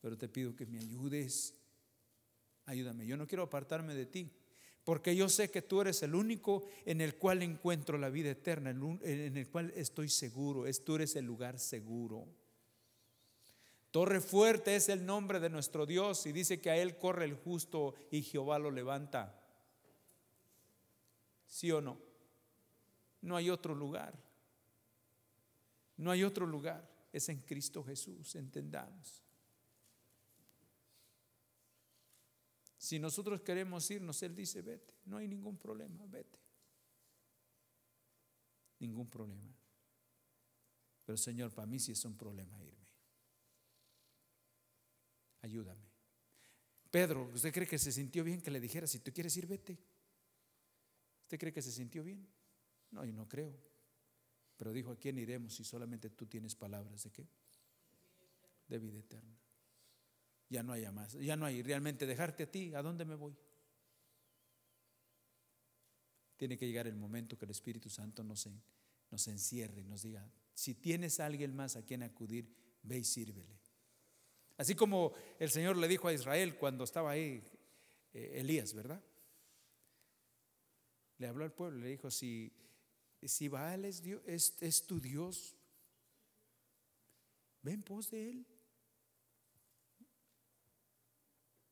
[0.00, 1.54] Pero te pido que me ayudes.
[2.66, 3.04] Ayúdame.
[3.04, 4.30] Yo no quiero apartarme de ti
[4.84, 8.70] porque yo sé que tú eres el único en el cual encuentro la vida eterna,
[8.70, 12.28] en el cual estoy seguro, tú eres el lugar seguro.
[13.94, 17.36] Torre fuerte es el nombre de nuestro Dios y dice que a Él corre el
[17.36, 19.40] justo y Jehová lo levanta.
[21.46, 21.96] ¿Sí o no?
[23.20, 24.20] No hay otro lugar.
[25.96, 26.90] No hay otro lugar.
[27.12, 29.22] Es en Cristo Jesús, entendamos.
[32.76, 34.92] Si nosotros queremos irnos, Él dice, vete.
[35.04, 36.40] No hay ningún problema, vete.
[38.80, 39.54] Ningún problema.
[41.04, 42.83] Pero Señor, para mí sí es un problema irme.
[45.44, 45.84] Ayúdame.
[46.90, 49.78] Pedro, ¿usted cree que se sintió bien que le dijera, si tú quieres ir, vete?
[51.22, 52.26] ¿Usted cree que se sintió bien?
[52.90, 53.52] No, yo no creo.
[54.56, 57.28] Pero dijo, ¿a quién iremos si solamente tú tienes palabras de qué?
[58.68, 59.44] De vida eterna
[60.48, 63.36] ya no haya más, ya no hay realmente dejarte a ti, ¿a dónde me voy?
[66.36, 68.48] Tiene que llegar el momento que el Espíritu Santo nos,
[69.10, 73.04] nos encierre y nos diga, si tienes a alguien más a quien acudir, ve y
[73.04, 73.58] sírvele.
[74.56, 77.42] Así como el Señor le dijo a Israel cuando estaba ahí
[78.12, 79.02] eh, Elías, ¿verdad?
[81.18, 82.52] Le habló al pueblo, le dijo, si,
[83.22, 85.56] si Baal es, Dios, es, es tu Dios,
[87.62, 88.46] ven pos de él.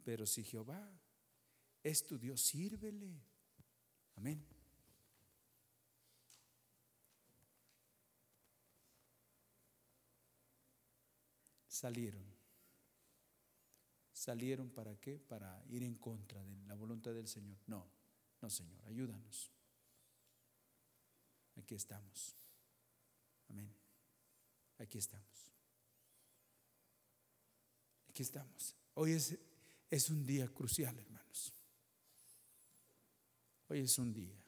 [0.04, 1.00] Pero si Jehová
[1.82, 3.22] es tu Dios, sírvele.
[4.16, 4.44] Amén.
[11.68, 12.31] Salieron.
[14.22, 15.18] ¿Salieron para qué?
[15.18, 17.58] Para ir en contra de la voluntad del Señor.
[17.66, 17.90] No,
[18.40, 19.50] no Señor, ayúdanos.
[21.56, 22.36] Aquí estamos.
[23.48, 23.74] Amén.
[24.78, 25.48] Aquí estamos.
[28.10, 28.76] Aquí estamos.
[28.94, 29.36] Hoy es
[29.90, 31.52] es un día crucial, hermanos.
[33.66, 34.40] Hoy es un día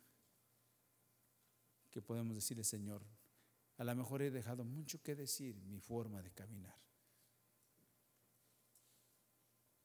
[1.91, 3.03] que podemos decirle, Señor,
[3.77, 6.84] a lo mejor he dejado mucho que decir mi forma de caminar.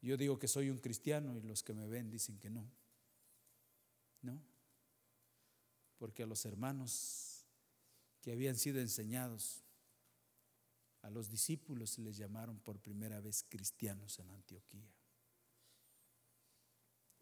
[0.01, 2.69] Yo digo que soy un cristiano y los que me ven dicen que no.
[4.21, 4.41] No.
[5.97, 7.45] Porque a los hermanos
[8.21, 9.63] que habían sido enseñados,
[11.01, 14.89] a los discípulos les llamaron por primera vez cristianos en Antioquía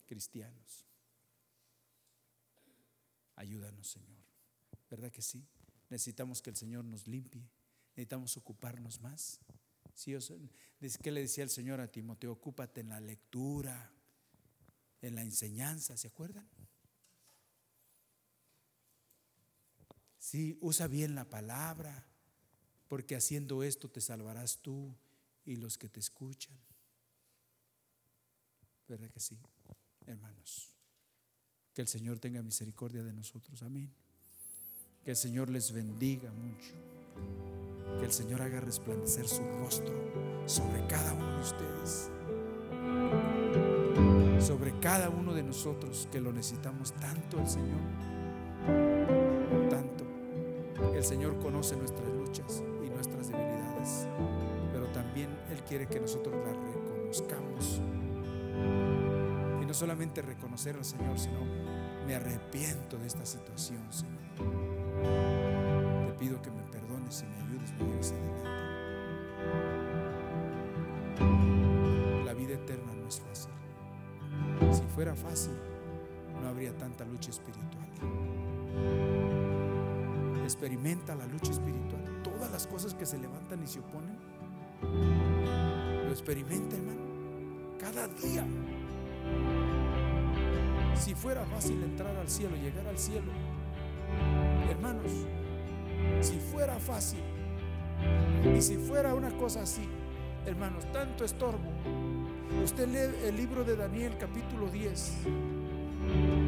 [0.07, 0.88] cristianos.
[3.36, 4.17] Ayúdanos, Señor.
[4.89, 5.45] ¿Verdad que sí?
[5.89, 7.47] Necesitamos que el Señor nos limpie.
[7.89, 9.39] Necesitamos ocuparnos más.
[9.97, 10.15] ¿Sí?
[11.01, 12.33] ¿Qué le decía el Señor a Timoteo?
[12.33, 13.91] Ocúpate en la lectura.
[15.01, 16.47] en la enseñanza, ¿se acuerdan?
[20.19, 22.05] Sí, usa bien la palabra,
[22.87, 24.95] porque haciendo esto te salvarás tú
[25.45, 26.57] y los que te escuchan.
[28.87, 29.37] ¿Verdad que sí,
[30.05, 30.73] hermanos?
[31.73, 33.61] Que el Señor tenga misericordia de nosotros.
[33.63, 33.91] Amén.
[35.03, 37.46] Que el Señor les bendiga mucho.
[37.99, 39.93] Que el Señor haga resplandecer su rostro
[40.45, 42.09] sobre cada uno de ustedes.
[44.39, 47.81] Sobre cada uno de nosotros que lo necesitamos tanto el Señor.
[49.69, 50.05] Tanto.
[50.95, 54.07] El Señor conoce nuestras luchas y nuestras debilidades.
[54.71, 57.81] Pero también Él quiere que nosotros las reconozcamos.
[59.61, 61.39] Y no solamente reconocer al Señor, sino
[62.05, 64.17] me arrepiento de esta situación, Señor.
[66.07, 67.25] Te pido que me perdones y
[67.86, 68.15] adelante.
[72.25, 73.51] La vida eterna no es fácil.
[74.71, 75.53] Si fuera fácil,
[76.41, 77.88] no habría tanta lucha espiritual.
[80.43, 82.21] Experimenta la lucha espiritual.
[82.23, 84.17] Todas las cosas que se levantan y se oponen,
[86.05, 87.01] lo experimenta, hermano.
[87.80, 88.45] Cada día.
[90.95, 93.32] Si fuera fácil entrar al cielo, llegar al cielo,
[94.69, 95.11] hermanos,
[96.21, 97.19] si fuera fácil
[98.55, 99.87] y si fuera una cosa así,
[100.45, 101.71] hermanos, tanto estorbo.
[102.63, 105.17] Usted lee el libro de Daniel capítulo 10.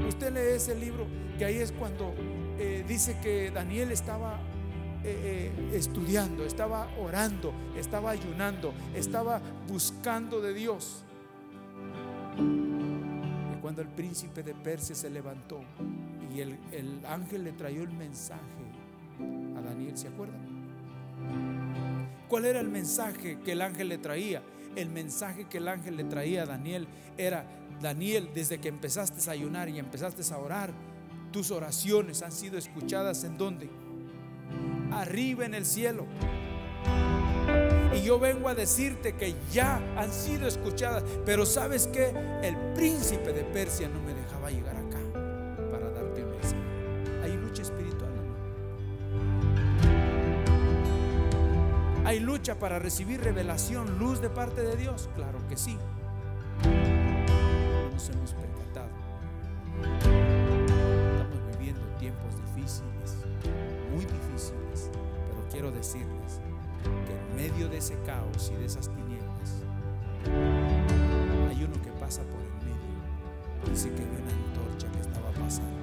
[0.07, 1.05] Usted lee ese libro
[1.37, 2.13] que ahí es cuando
[2.57, 4.39] eh, dice que Daniel estaba
[5.03, 11.03] eh, eh, estudiando, estaba orando, estaba ayunando, estaba buscando de Dios.
[12.37, 15.61] Y cuando el príncipe de Persia se levantó
[16.35, 18.41] y el, el ángel le trayó el mensaje
[19.57, 20.48] a Daniel, ¿se acuerdan?
[22.27, 24.43] ¿Cuál era el mensaje que el ángel le traía?
[24.75, 27.45] El mensaje que el ángel le traía a Daniel era,
[27.81, 30.71] Daniel, desde que empezaste a ayunar y empezaste a orar,
[31.31, 33.69] tus oraciones han sido escuchadas en dónde?
[34.91, 36.05] Arriba en el cielo.
[37.95, 42.13] Y yo vengo a decirte que ya han sido escuchadas, pero sabes que
[42.43, 44.78] el príncipe de Persia no me dejaba llegar
[52.49, 52.59] ¿no?
[52.59, 55.07] Para recibir revelación, luz de parte de Dios.
[55.15, 55.77] Claro que sí.
[57.93, 58.89] Nos hemos percatado.
[60.01, 63.17] Estamos viviendo tiempos difíciles,
[63.93, 64.89] muy difíciles,
[65.29, 66.41] pero quiero decirles
[67.05, 69.63] que en medio de ese caos y de esas tinieblas
[71.49, 73.71] hay uno que pasa por el medio.
[73.71, 75.78] Dice que vio una antorcha que estaba pasando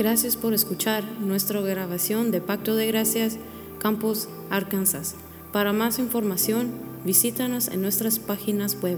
[0.00, 3.36] Gracias por escuchar nuestra grabación de Pacto de Gracias,
[3.78, 5.14] Campos, Arkansas.
[5.52, 6.70] Para más información,
[7.04, 8.96] visítanos en nuestras páginas web